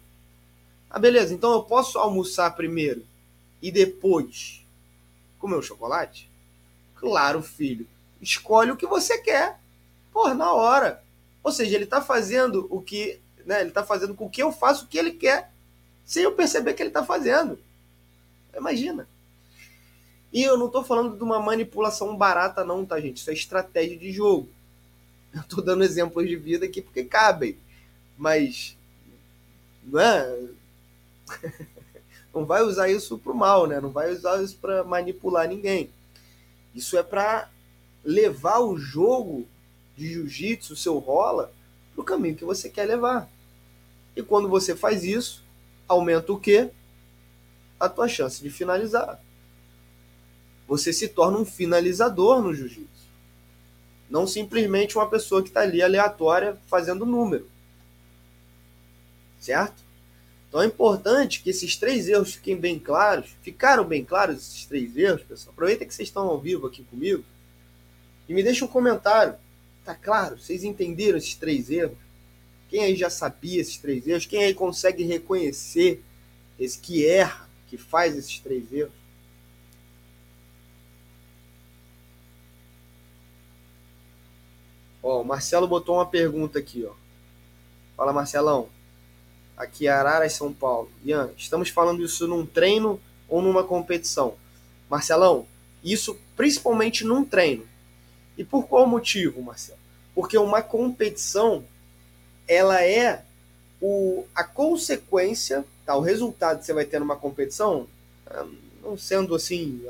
Ah, 0.93 0.99
beleza, 0.99 1.33
então 1.33 1.51
eu 1.53 1.63
posso 1.63 1.97
almoçar 1.97 2.55
primeiro 2.55 3.03
e 3.59 3.71
depois 3.71 4.63
comer 5.39 5.55
o 5.55 5.61
chocolate? 5.63 6.29
Claro, 6.95 7.41
filho. 7.41 7.87
Escolhe 8.21 8.69
o 8.69 8.77
que 8.77 8.85
você 8.85 9.17
quer. 9.17 9.59
Porra, 10.11 10.35
na 10.35 10.53
hora. 10.53 11.03
Ou 11.43 11.51
seja, 11.51 11.73
ele 11.75 11.85
está 11.85 11.99
fazendo 11.99 12.67
o 12.69 12.79
que. 12.79 13.19
Né, 13.43 13.61
ele 13.61 13.69
está 13.69 13.83
fazendo 13.83 14.13
com 14.13 14.29
que 14.29 14.43
eu 14.43 14.51
faça 14.51 14.85
o 14.85 14.87
que 14.87 14.99
ele 14.99 15.11
quer. 15.11 15.51
Sem 16.05 16.23
eu 16.23 16.33
perceber 16.33 16.75
que 16.75 16.83
ele 16.83 16.91
está 16.91 17.03
fazendo. 17.03 17.57
Imagina. 18.55 19.07
E 20.31 20.43
eu 20.43 20.57
não 20.57 20.67
estou 20.67 20.83
falando 20.83 21.17
de 21.17 21.23
uma 21.23 21.39
manipulação 21.39 22.15
barata, 22.15 22.63
não, 22.63 22.85
tá, 22.85 22.99
gente? 23.01 23.17
Isso 23.17 23.31
é 23.31 23.33
estratégia 23.33 23.97
de 23.97 24.11
jogo. 24.11 24.47
Eu 25.33 25.41
estou 25.41 25.63
dando 25.63 25.83
exemplos 25.83 26.27
de 26.27 26.35
vida 26.35 26.65
aqui 26.65 26.83
porque 26.83 27.03
cabem. 27.03 27.57
Mas. 28.15 28.77
Não 29.83 29.99
é. 29.99 30.49
não 32.33 32.45
vai 32.45 32.61
usar 32.61 32.89
isso 32.89 33.17
pro 33.17 33.33
mal, 33.33 33.67
né? 33.67 33.79
Não 33.79 33.89
vai 33.89 34.11
usar 34.11 34.41
isso 34.41 34.57
para 34.57 34.83
manipular 34.83 35.47
ninguém. 35.47 35.89
Isso 36.73 36.97
é 36.97 37.03
para 37.03 37.49
levar 38.03 38.59
o 38.59 38.77
jogo 38.77 39.47
de 39.95 40.07
jiu-jitsu, 40.07 40.75
seu 40.75 40.97
rola, 40.97 41.53
pro 41.93 42.03
caminho 42.03 42.35
que 42.35 42.45
você 42.45 42.69
quer 42.69 42.85
levar. 42.85 43.29
E 44.15 44.21
quando 44.23 44.49
você 44.49 44.75
faz 44.75 45.03
isso, 45.03 45.43
aumenta 45.87 46.31
o 46.31 46.39
quê? 46.39 46.69
A 47.79 47.87
tua 47.87 48.07
chance 48.07 48.41
de 48.41 48.49
finalizar. 48.49 49.19
Você 50.67 50.91
se 50.91 51.07
torna 51.07 51.37
um 51.37 51.45
finalizador 51.45 52.41
no 52.41 52.53
jiu-jitsu. 52.53 52.87
Não 54.09 54.25
simplesmente 54.27 54.97
uma 54.97 55.09
pessoa 55.09 55.41
que 55.41 55.49
está 55.49 55.61
ali 55.61 55.81
aleatória 55.81 56.57
fazendo 56.67 57.05
número. 57.05 57.47
Certo? 59.39 59.82
Então 60.53 60.61
é 60.61 60.67
importante 60.67 61.41
que 61.41 61.49
esses 61.49 61.75
três 61.75 62.07
erros 62.07 62.35
fiquem 62.35 62.55
bem 62.55 62.77
claros. 62.77 63.35
Ficaram 63.41 63.83
bem 63.83 64.05
claros 64.05 64.37
esses 64.37 64.65
três 64.67 64.95
erros, 64.95 65.23
pessoal? 65.23 65.51
Aproveita 65.51 65.83
que 65.83 65.91
vocês 65.91 66.07
estão 66.07 66.27
ao 66.27 66.39
vivo 66.39 66.67
aqui 66.67 66.83
comigo 66.83 67.23
e 68.29 68.35
me 68.35 68.43
deixa 68.43 68.63
um 68.63 68.67
comentário. 68.67 69.33
Tá 69.83 69.95
claro? 69.95 70.37
Vocês 70.37 70.63
entenderam 70.63 71.17
esses 71.17 71.33
três 71.33 71.71
erros? 71.71 71.97
Quem 72.69 72.83
aí 72.83 72.95
já 72.95 73.09
sabia 73.09 73.59
esses 73.59 73.77
três 73.77 74.05
erros? 74.05 74.27
Quem 74.27 74.43
aí 74.43 74.53
consegue 74.53 75.03
reconhecer 75.03 76.03
esse 76.59 76.77
que 76.77 77.03
erra, 77.03 77.49
que 77.67 77.75
faz 77.75 78.15
esses 78.15 78.37
três 78.37 78.71
erros? 78.71 78.93
Ó, 85.01 85.19
o 85.19 85.25
Marcelo 85.25 85.67
botou 85.67 85.95
uma 85.95 86.05
pergunta 86.05 86.59
aqui, 86.59 86.85
ó. 86.85 86.93
Fala, 87.97 88.13
Marcelão 88.13 88.69
aqui 89.57 89.87
Araras, 89.87 90.33
São 90.33 90.53
Paulo. 90.53 90.89
Ian, 91.03 91.31
estamos 91.37 91.69
falando 91.69 92.03
isso 92.03 92.27
num 92.27 92.45
treino 92.45 92.99
ou 93.27 93.41
numa 93.41 93.63
competição? 93.63 94.35
Marcelão, 94.89 95.47
isso 95.83 96.17
principalmente 96.35 97.03
num 97.03 97.23
treino. 97.23 97.65
E 98.37 98.43
por 98.43 98.67
qual 98.67 98.87
motivo, 98.87 99.41
Marcelo? 99.41 99.79
Porque 100.15 100.37
uma 100.37 100.61
competição, 100.61 101.63
ela 102.47 102.83
é 102.83 103.23
o, 103.81 104.25
a 104.33 104.43
consequência, 104.43 105.65
tá? 105.85 105.95
o 105.95 106.01
resultado 106.01 106.59
que 106.59 106.65
você 106.65 106.73
vai 106.73 106.85
ter 106.85 106.99
numa 106.99 107.15
competição, 107.15 107.87
ah, 108.27 108.45
não 108.81 108.97
sendo 108.97 109.35
assim, 109.35 109.81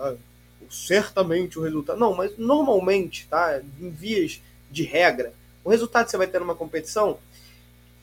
certamente 0.69 1.59
o 1.59 1.61
resultado, 1.61 1.99
não, 1.99 2.15
mas 2.15 2.37
normalmente, 2.37 3.27
tá? 3.29 3.61
em 3.79 3.89
vias 3.89 4.41
de 4.71 4.83
regra, 4.83 5.33
o 5.63 5.69
resultado 5.69 6.05
que 6.05 6.11
você 6.11 6.17
vai 6.17 6.27
ter 6.27 6.39
numa 6.39 6.55
competição, 6.55 7.17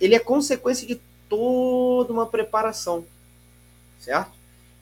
ele 0.01 0.15
é 0.15 0.19
consequência 0.19 0.87
de 0.87 1.01
toda 1.31 2.13
uma 2.13 2.27
preparação, 2.27 3.07
certo? 4.01 4.33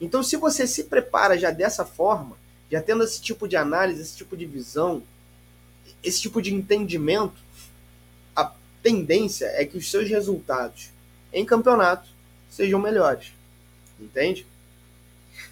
Então, 0.01 0.23
se 0.23 0.35
você 0.35 0.65
se 0.65 0.85
prepara 0.85 1.37
já 1.37 1.51
dessa 1.51 1.85
forma, 1.85 2.35
já 2.69 2.81
tendo 2.81 3.03
esse 3.03 3.21
tipo 3.21 3.47
de 3.47 3.55
análise, 3.55 4.01
esse 4.01 4.17
tipo 4.17 4.35
de 4.35 4.45
visão, 4.45 5.03
esse 6.03 6.19
tipo 6.21 6.41
de 6.41 6.53
entendimento, 6.53 7.39
a 8.35 8.51
tendência 8.81 9.45
é 9.45 9.63
que 9.63 9.77
os 9.77 9.89
seus 9.89 10.09
resultados 10.09 10.89
em 11.31 11.45
campeonato 11.45 12.09
sejam 12.49 12.79
melhores, 12.79 13.31
entende? 13.99 14.45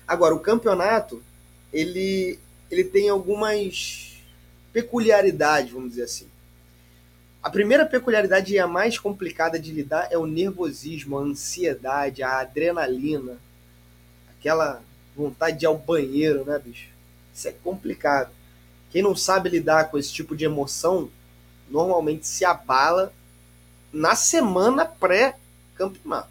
Agora, 0.08 0.34
o 0.34 0.40
campeonato, 0.40 1.22
ele, 1.72 2.40
ele 2.72 2.84
tem 2.84 3.10
algumas 3.10 4.18
peculiaridades, 4.74 5.72
vamos 5.72 5.92
dizer 5.92 6.04
assim. 6.04 6.28
A 7.48 7.50
primeira 7.50 7.86
peculiaridade 7.86 8.54
e 8.54 8.60
a 8.60 8.68
mais 8.68 9.00
complicada 9.00 9.58
de 9.58 9.72
lidar 9.72 10.10
é 10.12 10.18
o 10.18 10.26
nervosismo, 10.26 11.18
a 11.18 11.22
ansiedade, 11.22 12.22
a 12.22 12.42
adrenalina, 12.42 13.38
aquela 14.30 14.84
vontade 15.16 15.60
de 15.60 15.64
ir 15.64 15.68
ao 15.68 15.78
banheiro, 15.78 16.44
né, 16.44 16.60
bicho? 16.60 16.90
Isso 17.34 17.48
é 17.48 17.54
complicado. 17.54 18.32
Quem 18.92 19.02
não 19.02 19.16
sabe 19.16 19.48
lidar 19.48 19.90
com 19.90 19.98
esse 19.98 20.12
tipo 20.12 20.36
de 20.36 20.44
emoção 20.44 21.10
normalmente 21.70 22.28
se 22.28 22.44
abala 22.44 23.14
na 23.94 24.14
semana 24.14 24.84
pré-campeonato. 24.84 26.28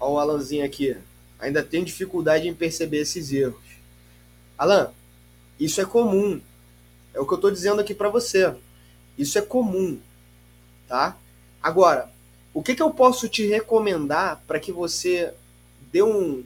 Olha 0.00 0.12
o 0.12 0.18
Alanzinho 0.18 0.64
aqui. 0.64 0.96
Ainda 1.38 1.62
tem 1.62 1.84
dificuldade 1.84 2.48
em 2.48 2.54
perceber 2.54 3.00
esses 3.02 3.34
erros. 3.34 3.60
Alan, 4.56 4.90
isso 5.60 5.78
é 5.78 5.84
comum. 5.84 6.40
É 7.14 7.20
o 7.20 7.26
que 7.26 7.32
eu 7.32 7.36
estou 7.36 7.50
dizendo 7.50 7.80
aqui 7.80 7.94
para 7.94 8.08
você. 8.08 8.54
Isso 9.16 9.38
é 9.38 9.42
comum, 9.42 9.98
tá? 10.88 11.16
Agora, 11.62 12.10
o 12.54 12.62
que, 12.62 12.74
que 12.74 12.82
eu 12.82 12.90
posso 12.90 13.28
te 13.28 13.46
recomendar 13.46 14.42
para 14.46 14.60
que 14.60 14.72
você 14.72 15.32
dê 15.92 16.02
um, 16.02 16.44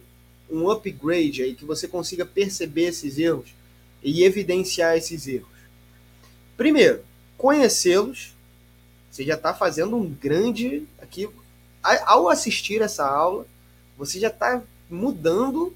um 0.51 0.71
upgrade 0.71 1.43
aí, 1.43 1.55
que 1.55 1.65
você 1.65 1.89
consiga 1.89 2.25
perceber 2.25 2.89
esses 2.89 3.19
erros 3.19 3.55
e 4.03 4.25
evidenciar 4.25 4.97
esses 4.97 5.27
erros? 5.27 5.49
Primeiro, 6.57 7.05
conhecê-los. 7.37 8.35
Você 9.11 9.25
já 9.25 9.35
está 9.35 9.55
fazendo 9.55 9.97
um 9.97 10.09
grande 10.09 10.87
aqui. 10.99 11.29
Ao 11.83 12.29
assistir 12.29 12.83
essa 12.83 13.07
aula, 13.07 13.47
você 13.97 14.21
já 14.21 14.29
está 14.29 14.63
mudando 14.91 15.75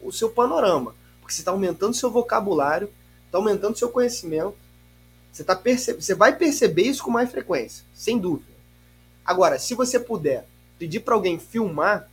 o 0.00 0.12
seu 0.12 0.28
panorama, 0.28 0.94
porque 1.20 1.32
você 1.32 1.40
está 1.40 1.50
aumentando 1.50 1.94
seu 1.94 2.10
vocabulário, 2.10 2.90
está 3.34 3.38
aumentando 3.38 3.76
seu 3.76 3.88
conhecimento. 3.88 4.54
Você, 5.32 5.42
tá 5.42 5.56
perce... 5.56 5.92
você 5.92 6.14
vai 6.14 6.36
perceber 6.36 6.82
isso 6.82 7.02
com 7.02 7.10
mais 7.10 7.30
frequência, 7.30 7.84
sem 7.92 8.16
dúvida. 8.16 8.54
Agora, 9.24 9.58
se 9.58 9.74
você 9.74 9.98
puder 9.98 10.46
pedir 10.78 11.00
para 11.00 11.14
alguém 11.14 11.38
filmar 11.38 12.08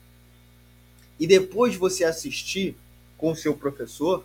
e 1.20 1.28
depois 1.28 1.76
você 1.76 2.04
assistir 2.04 2.76
com 3.18 3.32
o 3.32 3.36
seu 3.36 3.56
professor 3.56 4.24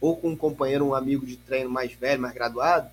ou 0.00 0.16
com 0.16 0.30
um 0.30 0.36
companheiro, 0.36 0.84
um 0.84 0.94
amigo 0.94 1.24
de 1.24 1.36
treino 1.36 1.70
mais 1.70 1.92
velho, 1.92 2.20
mais 2.20 2.34
graduado, 2.34 2.90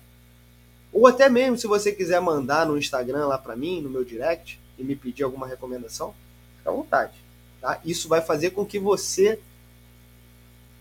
ou 0.90 1.06
até 1.06 1.28
mesmo 1.28 1.58
se 1.58 1.66
você 1.66 1.92
quiser 1.92 2.20
mandar 2.20 2.64
no 2.64 2.78
Instagram 2.78 3.26
lá 3.26 3.36
para 3.36 3.56
mim, 3.56 3.82
no 3.82 3.90
meu 3.90 4.04
direct, 4.04 4.58
e 4.78 4.82
me 4.82 4.96
pedir 4.96 5.24
alguma 5.24 5.46
recomendação, 5.46 6.14
fica 6.56 6.70
à 6.70 6.72
vontade. 6.72 7.12
Tá? 7.60 7.78
Isso 7.84 8.08
vai 8.08 8.22
fazer 8.22 8.50
com 8.50 8.64
que 8.64 8.78
você 8.78 9.38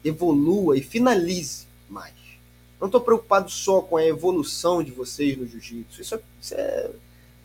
evolua 0.05 0.77
e 0.77 0.81
finalize 0.81 1.67
mais. 1.89 2.20
Não 2.81 2.87
estou 2.87 2.99
preocupado 2.99 3.47
só 3.49 3.79
com 3.79 3.95
a 3.95 4.03
evolução 4.03 4.81
de 4.81 4.89
vocês 4.89 5.37
no 5.37 5.45
jiu-jitsu. 5.45 6.01
Isso, 6.01 6.15
é, 6.15 6.19
isso 6.41 6.55
é 6.55 6.89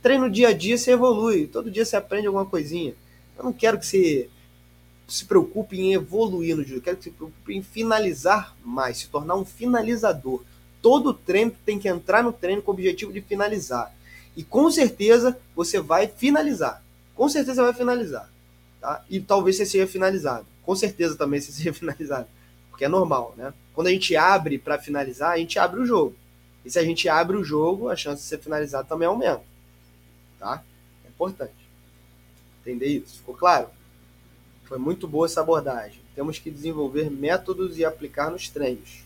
treino 0.03 0.31
dia 0.31 0.49
a 0.49 0.53
dia, 0.55 0.79
você 0.79 0.92
evolui. 0.92 1.46
Todo 1.46 1.70
dia 1.70 1.85
você 1.85 1.94
aprende 1.94 2.27
alguma 2.27 2.46
coisinha. 2.46 2.94
Eu 3.37 3.44
não 3.44 3.53
quero 3.53 3.79
que 3.79 3.85
você 3.85 4.31
se 5.07 5.27
preocupe 5.27 5.79
em 5.79 5.92
evoluir 5.92 6.57
no 6.57 6.62
jiu-jitsu. 6.62 6.82
Quero 6.82 6.97
que 6.97 7.05
você 7.05 7.11
se 7.11 7.16
preocupe 7.16 7.55
em 7.55 7.62
finalizar 7.62 8.57
mais, 8.64 8.97
se 8.97 9.09
tornar 9.09 9.34
um 9.34 9.45
finalizador. 9.45 10.43
Todo 10.80 11.12
treino 11.12 11.53
tem 11.66 11.78
que 11.78 11.87
entrar 11.87 12.22
no 12.22 12.32
treino 12.32 12.62
com 12.62 12.70
o 12.70 12.74
objetivo 12.74 13.12
de 13.12 13.20
finalizar. 13.20 13.95
E 14.34 14.43
com 14.43 14.70
certeza 14.70 15.39
você 15.55 15.78
vai 15.78 16.09
finalizar. 16.09 16.82
Com 17.14 17.28
certeza 17.28 17.62
vai 17.62 17.74
finalizar. 17.74 18.30
Tá? 18.80 19.05
E 19.11 19.20
talvez 19.20 19.57
você 19.57 19.66
seja 19.66 19.87
finalizado. 19.87 20.47
Com 20.62 20.74
certeza 20.74 21.14
também 21.14 21.43
você 21.43 21.53
seja 21.53 21.74
finalizado 21.74 22.26
porque 22.76 22.84
é 22.84 22.89
normal, 22.89 23.32
né? 23.39 23.55
Quando 23.77 23.89
a 23.89 23.91
gente 23.91 24.16
abre 24.16 24.59
para 24.59 24.79
finalizar, 24.79 25.33
a 25.33 25.37
gente 25.37 25.59
abre 25.59 25.79
o 25.79 25.85
jogo. 25.85 26.16
E 26.64 26.70
se 26.70 26.79
a 26.79 26.83
gente 26.83 27.11
abre 27.11 27.37
o 27.37 27.45
jogo, 27.45 27.91
a 27.91 27.95
chance 27.95 28.22
de 28.22 28.29
ser 28.29 28.39
finalizado 28.39 28.89
também 28.89 29.07
aumenta. 29.07 29.45
Tá? 30.39 30.64
É 31.05 31.09
importante. 31.09 31.53
Entender 32.62 32.87
isso? 32.87 33.18
Ficou 33.18 33.35
claro? 33.35 33.68
Foi 34.64 34.79
muito 34.79 35.07
boa 35.07 35.27
essa 35.27 35.43
abordagem. 35.43 36.01
Temos 36.14 36.39
que 36.39 36.51
desenvolver 36.51 37.11
métodos 37.11 37.77
e 37.77 37.85
aplicar 37.85 38.31
nos 38.31 38.49
treinos. 38.49 39.05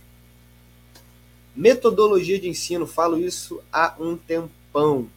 Metodologia 1.56 2.38
de 2.38 2.48
ensino, 2.48 2.86
falo 2.86 3.18
isso 3.18 3.60
há 3.72 3.96
um 3.98 4.16
tempão. 4.16 5.10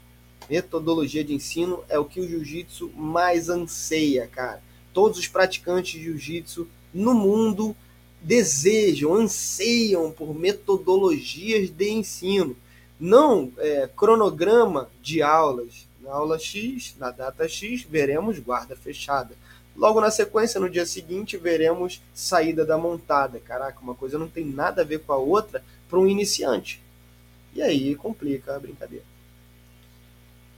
Metodologia 0.49 1.23
de 1.23 1.35
ensino 1.35 1.83
é 1.87 1.99
o 1.99 2.05
que 2.05 2.19
o 2.19 2.27
jiu-jitsu 2.27 2.89
mais 2.95 3.49
anseia, 3.49 4.25
cara. 4.25 4.63
Todos 4.91 5.19
os 5.19 5.27
praticantes 5.27 5.91
de 5.91 6.05
jiu-jitsu 6.05 6.67
no 6.91 7.13
mundo 7.13 7.75
desejam, 8.23 9.13
anseiam 9.13 10.11
por 10.11 10.33
metodologias 10.33 11.69
de 11.69 11.91
ensino, 11.91 12.55
não 12.99 13.51
é, 13.57 13.89
cronograma 13.95 14.89
de 15.01 15.21
aulas. 15.21 15.85
Na 16.01 16.11
aula 16.11 16.39
X, 16.39 16.95
na 16.97 17.11
data 17.11 17.47
X, 17.47 17.83
veremos 17.83 18.39
guarda 18.39 18.75
fechada. 18.75 19.35
Logo 19.75 19.99
na 19.99 20.11
sequência, 20.11 20.59
no 20.59 20.69
dia 20.69 20.85
seguinte, 20.85 21.37
veremos 21.37 22.01
saída 22.13 22.65
da 22.65 22.77
montada. 22.77 23.39
Caraca, 23.39 23.79
uma 23.81 23.95
coisa 23.95 24.17
não 24.19 24.27
tem 24.27 24.45
nada 24.45 24.81
a 24.81 24.85
ver 24.85 24.99
com 24.99 25.13
a 25.13 25.17
outra 25.17 25.63
para 25.89 25.99
um 25.99 26.07
iniciante. 26.07 26.81
E 27.53 27.61
aí 27.61 27.95
complica 27.95 28.55
a 28.55 28.59
brincadeira. 28.59 29.05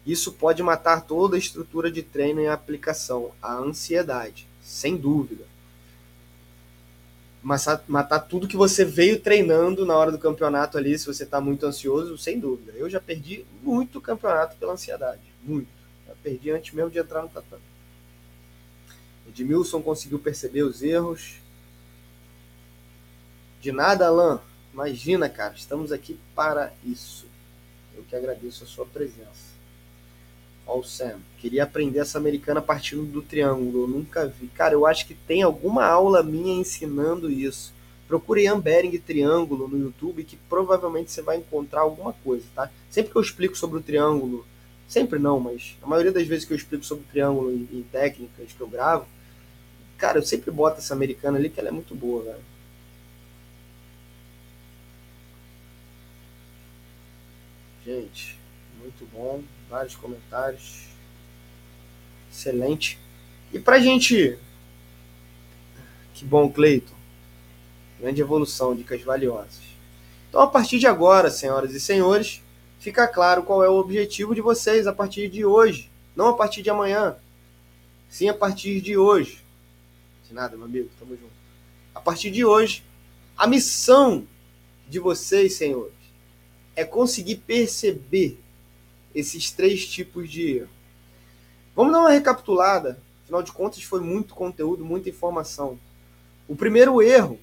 Isso 0.05 0.33
pode 0.33 0.61
matar 0.61 1.01
toda 1.01 1.35
a 1.35 1.39
estrutura 1.39 1.89
de 1.89 2.03
treino 2.03 2.41
e 2.41 2.47
aplicação, 2.47 3.31
a 3.41 3.55
ansiedade, 3.55 4.47
sem 4.61 4.95
dúvida. 4.95 5.45
Matar, 7.45 7.83
matar 7.87 8.19
tudo 8.21 8.47
que 8.47 8.57
você 8.57 8.83
veio 8.83 9.19
treinando 9.19 9.85
na 9.85 9.95
hora 9.95 10.11
do 10.11 10.17
campeonato 10.17 10.79
ali, 10.79 10.97
se 10.97 11.05
você 11.05 11.21
está 11.21 11.39
muito 11.39 11.63
ansioso, 11.63 12.17
sem 12.17 12.39
dúvida. 12.39 12.71
Eu 12.75 12.89
já 12.89 12.99
perdi 12.99 13.45
muito 13.61 14.01
campeonato 14.01 14.57
pela 14.57 14.73
ansiedade, 14.73 15.21
muito. 15.43 15.69
Já 16.07 16.15
perdi 16.23 16.49
antes 16.49 16.73
mesmo 16.73 16.89
de 16.89 16.97
entrar 16.97 17.21
no 17.21 17.29
tatame. 17.29 17.61
Edmilson 19.27 19.79
conseguiu 19.83 20.17
perceber 20.17 20.63
os 20.63 20.81
erros. 20.81 21.35
De 23.61 23.71
nada, 23.71 24.07
Alan. 24.07 24.41
Imagina, 24.73 25.29
cara, 25.29 25.53
estamos 25.53 25.91
aqui 25.91 26.19
para 26.33 26.73
isso. 26.83 27.27
Eu 27.95 28.03
que 28.05 28.15
agradeço 28.15 28.63
a 28.63 28.67
sua 28.67 28.87
presença. 28.87 29.54
Ó, 30.65 30.79
o 30.79 30.83
Sam, 30.83 31.19
queria 31.37 31.63
aprender 31.63 31.99
essa 31.99 32.17
americana 32.17 32.61
partindo 32.61 33.05
do 33.05 33.21
triângulo. 33.21 33.83
Eu 33.83 33.87
nunca 33.87 34.27
vi. 34.27 34.47
Cara, 34.47 34.73
eu 34.73 34.85
acho 34.85 35.05
que 35.05 35.13
tem 35.13 35.43
alguma 35.43 35.85
aula 35.85 36.23
minha 36.23 36.59
ensinando 36.59 37.29
isso. 37.29 37.73
Procure 38.07 38.43
Ian 38.43 38.59
Bering 38.59 38.97
Triângulo 38.99 39.67
no 39.67 39.79
YouTube 39.79 40.23
que 40.23 40.35
provavelmente 40.35 41.11
você 41.11 41.21
vai 41.21 41.37
encontrar 41.37 41.81
alguma 41.81 42.13
coisa, 42.13 42.45
tá? 42.53 42.69
Sempre 42.89 43.11
que 43.11 43.17
eu 43.17 43.21
explico 43.21 43.57
sobre 43.57 43.79
o 43.79 43.81
triângulo, 43.81 44.45
sempre 44.87 45.17
não, 45.17 45.39
mas 45.39 45.75
a 45.81 45.87
maioria 45.87 46.11
das 46.11 46.27
vezes 46.27 46.45
que 46.45 46.53
eu 46.53 46.57
explico 46.57 46.85
sobre 46.85 47.03
o 47.03 47.07
triângulo 47.07 47.51
em 47.51 47.83
técnicas 47.91 48.53
que 48.53 48.61
eu 48.61 48.67
gravo, 48.67 49.07
cara, 49.97 50.19
eu 50.19 50.23
sempre 50.23 50.51
boto 50.51 50.77
essa 50.77 50.93
americana 50.93 51.39
ali 51.39 51.49
que 51.49 51.59
ela 51.59 51.69
é 51.69 51.71
muito 51.71 51.95
boa, 51.95 52.23
velho. 52.23 52.55
Gente, 57.83 58.37
muito 58.79 59.05
bom. 59.11 59.43
Vários 59.69 59.95
comentários. 59.95 60.85
Excelente. 62.31 62.99
E 63.53 63.59
pra 63.59 63.79
gente. 63.79 64.37
Que 66.13 66.25
bom, 66.25 66.49
Cleiton. 66.49 66.93
Grande 67.99 68.21
evolução, 68.21 68.75
dicas 68.75 69.01
valiosas. 69.01 69.61
Então, 70.29 70.41
a 70.41 70.47
partir 70.47 70.79
de 70.79 70.87
agora, 70.87 71.29
senhoras 71.29 71.73
e 71.73 71.79
senhores, 71.79 72.41
fica 72.79 73.07
claro 73.07 73.43
qual 73.43 73.63
é 73.63 73.69
o 73.69 73.75
objetivo 73.75 74.35
de 74.35 74.41
vocês 74.41 74.85
a 74.85 74.93
partir 74.93 75.29
de 75.29 75.45
hoje. 75.45 75.89
Não 76.15 76.27
a 76.27 76.33
partir 76.33 76.61
de 76.61 76.69
amanhã, 76.69 77.17
sim 78.09 78.29
a 78.29 78.33
partir 78.33 78.81
de 78.81 78.97
hoje. 78.97 79.43
De 80.27 80.33
nada, 80.33 80.55
meu 80.55 80.65
amigo, 80.65 80.89
tamo 80.99 81.11
junto. 81.11 81.33
A 81.93 82.01
partir 82.01 82.31
de 82.31 82.43
hoje, 82.45 82.83
a 83.37 83.47
missão 83.47 84.27
de 84.89 84.99
vocês, 84.99 85.55
senhores, 85.55 85.93
é 86.75 86.83
conseguir 86.83 87.37
perceber 87.37 88.39
esses 89.15 89.49
três 89.49 89.87
tipos 89.87 90.29
de 90.29 90.57
erro. 90.57 90.69
Vamos 91.75 91.93
dar 91.93 92.01
uma 92.01 92.11
recapitulada, 92.11 92.99
afinal 93.23 93.41
de 93.41 93.51
contas 93.51 93.81
foi 93.81 94.01
muito 94.01 94.35
conteúdo, 94.35 94.85
muita 94.85 95.09
informação. 95.09 95.79
O 96.47 96.55
primeiro 96.55 97.01
erro 97.01 97.39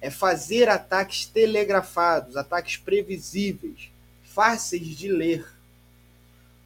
é 0.00 0.10
fazer 0.10 0.68
ataques 0.68 1.26
telegrafados, 1.26 2.36
ataques 2.36 2.76
previsíveis, 2.76 3.90
fáceis 4.22 4.86
de 4.86 5.08
ler. 5.08 5.46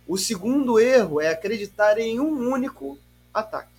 O 0.06 0.18
segundo 0.18 0.78
erro 0.78 1.20
é 1.20 1.28
acreditar 1.28 1.96
em 1.98 2.18
um 2.18 2.50
único 2.50 2.98
ataque. 3.32 3.70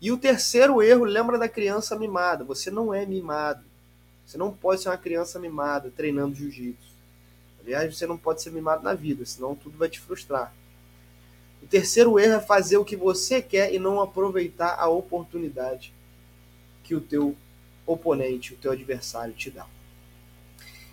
E 0.00 0.12
o 0.12 0.18
terceiro 0.18 0.82
erro, 0.82 1.04
lembra 1.04 1.38
da 1.38 1.48
criança 1.48 1.96
mimada. 1.96 2.44
Você 2.44 2.70
não 2.70 2.92
é 2.92 3.06
mimado. 3.06 3.64
Você 4.26 4.36
não 4.36 4.52
pode 4.52 4.82
ser 4.82 4.88
uma 4.88 4.98
criança 4.98 5.38
mimada 5.38 5.90
treinando 5.96 6.34
jiu-jitsu. 6.34 6.93
Aliás, 7.64 7.96
você 7.96 8.06
não 8.06 8.18
pode 8.18 8.42
ser 8.42 8.50
mimado 8.50 8.82
na 8.82 8.94
vida, 8.94 9.24
senão 9.24 9.54
tudo 9.54 9.78
vai 9.78 9.88
te 9.88 9.98
frustrar. 9.98 10.54
O 11.62 11.66
terceiro 11.66 12.18
erro 12.18 12.34
é 12.34 12.40
fazer 12.40 12.76
o 12.76 12.84
que 12.84 12.94
você 12.94 13.40
quer 13.40 13.72
e 13.72 13.78
não 13.78 14.00
aproveitar 14.00 14.76
a 14.78 14.86
oportunidade 14.86 15.94
que 16.82 16.94
o 16.94 17.00
teu 17.00 17.34
oponente, 17.86 18.52
o 18.52 18.56
teu 18.56 18.72
adversário 18.72 19.32
te 19.32 19.50
dá. 19.50 19.66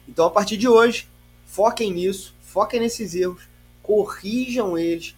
Então, 0.08 0.26
a 0.26 0.32
partir 0.32 0.56
de 0.56 0.70
hoje, 0.70 1.08
foquem 1.46 1.92
nisso, 1.92 2.34
foquem 2.42 2.80
nesses 2.80 3.14
erros, 3.14 3.44
corrijam 3.84 4.78
eles, 4.78 5.14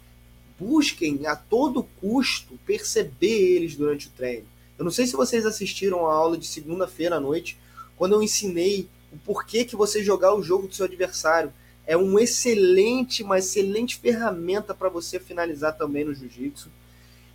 busquem 0.60 1.28
a 1.28 1.36
todo 1.36 1.88
custo 2.02 2.58
perceber 2.66 3.56
eles 3.56 3.76
durante 3.76 4.08
o 4.08 4.12
treino. 4.12 4.48
Eu 4.78 4.86
não 4.86 4.92
sei 4.92 5.06
se 5.06 5.16
vocês 5.16 5.46
assistiram 5.46 6.08
a 6.08 6.14
aula 6.14 6.38
de 6.38 6.48
segunda-feira 6.48 7.18
à 7.18 7.20
noite, 7.20 7.58
quando 7.96 8.14
eu 8.14 8.24
ensinei 8.24 8.88
o 9.14 9.18
porquê 9.20 9.64
que 9.64 9.76
você 9.76 10.04
jogar 10.04 10.34
o 10.34 10.44
jogo 10.44 10.68
do 10.68 10.76
seu 10.76 10.86
adversário. 10.86 11.54
É 11.86 11.96
um 11.98 12.18
excelente, 12.18 13.24
uma 13.24 13.40
excelente 13.40 13.98
ferramenta 13.98 14.74
para 14.74 14.90
você 14.90 15.20
finalizar 15.20 15.78
também 15.78 16.06
no 16.06 16.14
jiu-jitsu. 16.14 16.70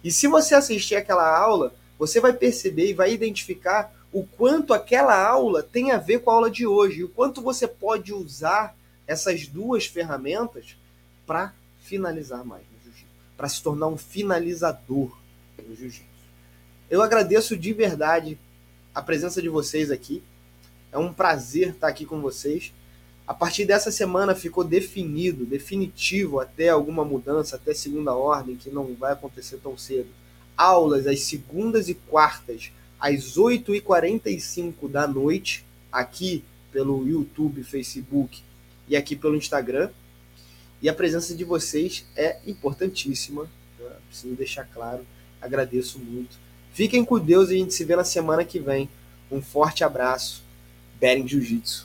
E 0.03 0.11
se 0.11 0.27
você 0.27 0.55
assistir 0.55 0.97
aquela 0.97 1.29
aula, 1.37 1.75
você 1.99 2.21
vai 2.21 2.33
perceber 2.33 2.91
e 2.91 2.95
vai 2.95 3.13
identificar 3.13 3.95
o 4.13 4.25
quanto 4.25 4.73
aquela 4.73 5.21
aula 5.23 5.63
tem 5.63 5.91
a 5.91 5.99
ver 5.99 6.21
com 6.21 6.31
a 6.31 6.35
aula 6.35 6.51
de 6.51 6.67
hoje, 6.67 7.01
e 7.01 7.05
o 7.05 7.09
quanto 7.09 7.43
você 7.43 7.69
pode 7.69 8.13
usar 8.13 8.75
essas 9.07 9.47
duas 9.47 9.87
ferramentas 9.87 10.77
para 11.27 11.53
finalizar 11.81 12.45
mais 12.45 12.63
no 12.63 12.83
jiu-jitsu, 12.85 13.07
para 13.37 13.49
se 13.49 13.63
tornar 13.63 13.89
um 13.89 13.99
finalizador 13.99 15.15
no 15.67 15.75
jiu-jitsu. 15.77 16.09
Eu 16.89 17.03
agradeço 17.03 17.57
de 17.57 17.73
verdade 17.73 18.39
a 18.95 19.03
presença 19.03 19.43
de 19.43 19.49
vocês 19.49 19.91
aqui. 19.91 20.23
É 20.93 20.99
um 20.99 21.13
prazer 21.13 21.71
estar 21.71 21.89
aqui 21.89 22.05
com 22.05 22.21
vocês. 22.21 22.73
A 23.27 23.35
partir 23.35 23.67
dessa 23.67 23.91
semana 23.91 24.35
ficou 24.35 24.65
definido, 24.65 25.45
definitivo 25.45 26.41
até 26.41 26.71
alguma 26.71 27.05
mudança, 27.05 27.57
até 27.57 27.75
segunda 27.75 28.15
ordem, 28.15 28.57
que 28.57 28.71
não 28.71 28.95
vai 28.95 29.13
acontecer 29.13 29.59
tão 29.59 29.77
cedo. 29.77 30.09
Aulas 30.57 31.07
às 31.07 31.21
segundas 31.21 31.91
e 31.91 31.95
quartas, 31.95 32.73
às 32.99 33.37
8h45 33.37 34.89
da 34.91 35.07
noite, 35.07 35.65
aqui 35.93 36.43
pelo 36.73 37.07
YouTube, 37.07 37.63
Facebook 37.63 38.43
e 38.89 38.97
aqui 38.97 39.15
pelo 39.15 39.37
Instagram. 39.37 39.91
E 40.81 40.89
a 40.89 40.95
presença 40.95 41.35
de 41.35 41.45
vocês 41.45 42.07
é 42.17 42.39
importantíssima, 42.47 43.43
né? 43.79 43.91
preciso 44.09 44.35
deixar 44.35 44.65
claro. 44.65 45.05
Agradeço 45.41 45.99
muito. 45.99 46.37
Fiquem 46.73 47.05
com 47.05 47.19
Deus 47.19 47.51
e 47.51 47.57
a 47.57 47.59
gente 47.59 47.75
se 47.75 47.85
vê 47.85 47.95
na 47.95 48.05
semana 48.05 48.43
que 48.43 48.59
vem. 48.59 48.89
Um 49.31 49.43
forte 49.43 49.85
abraço 49.85 50.48
Bering 51.01 51.27
Jiu-Jitsu. 51.27 51.85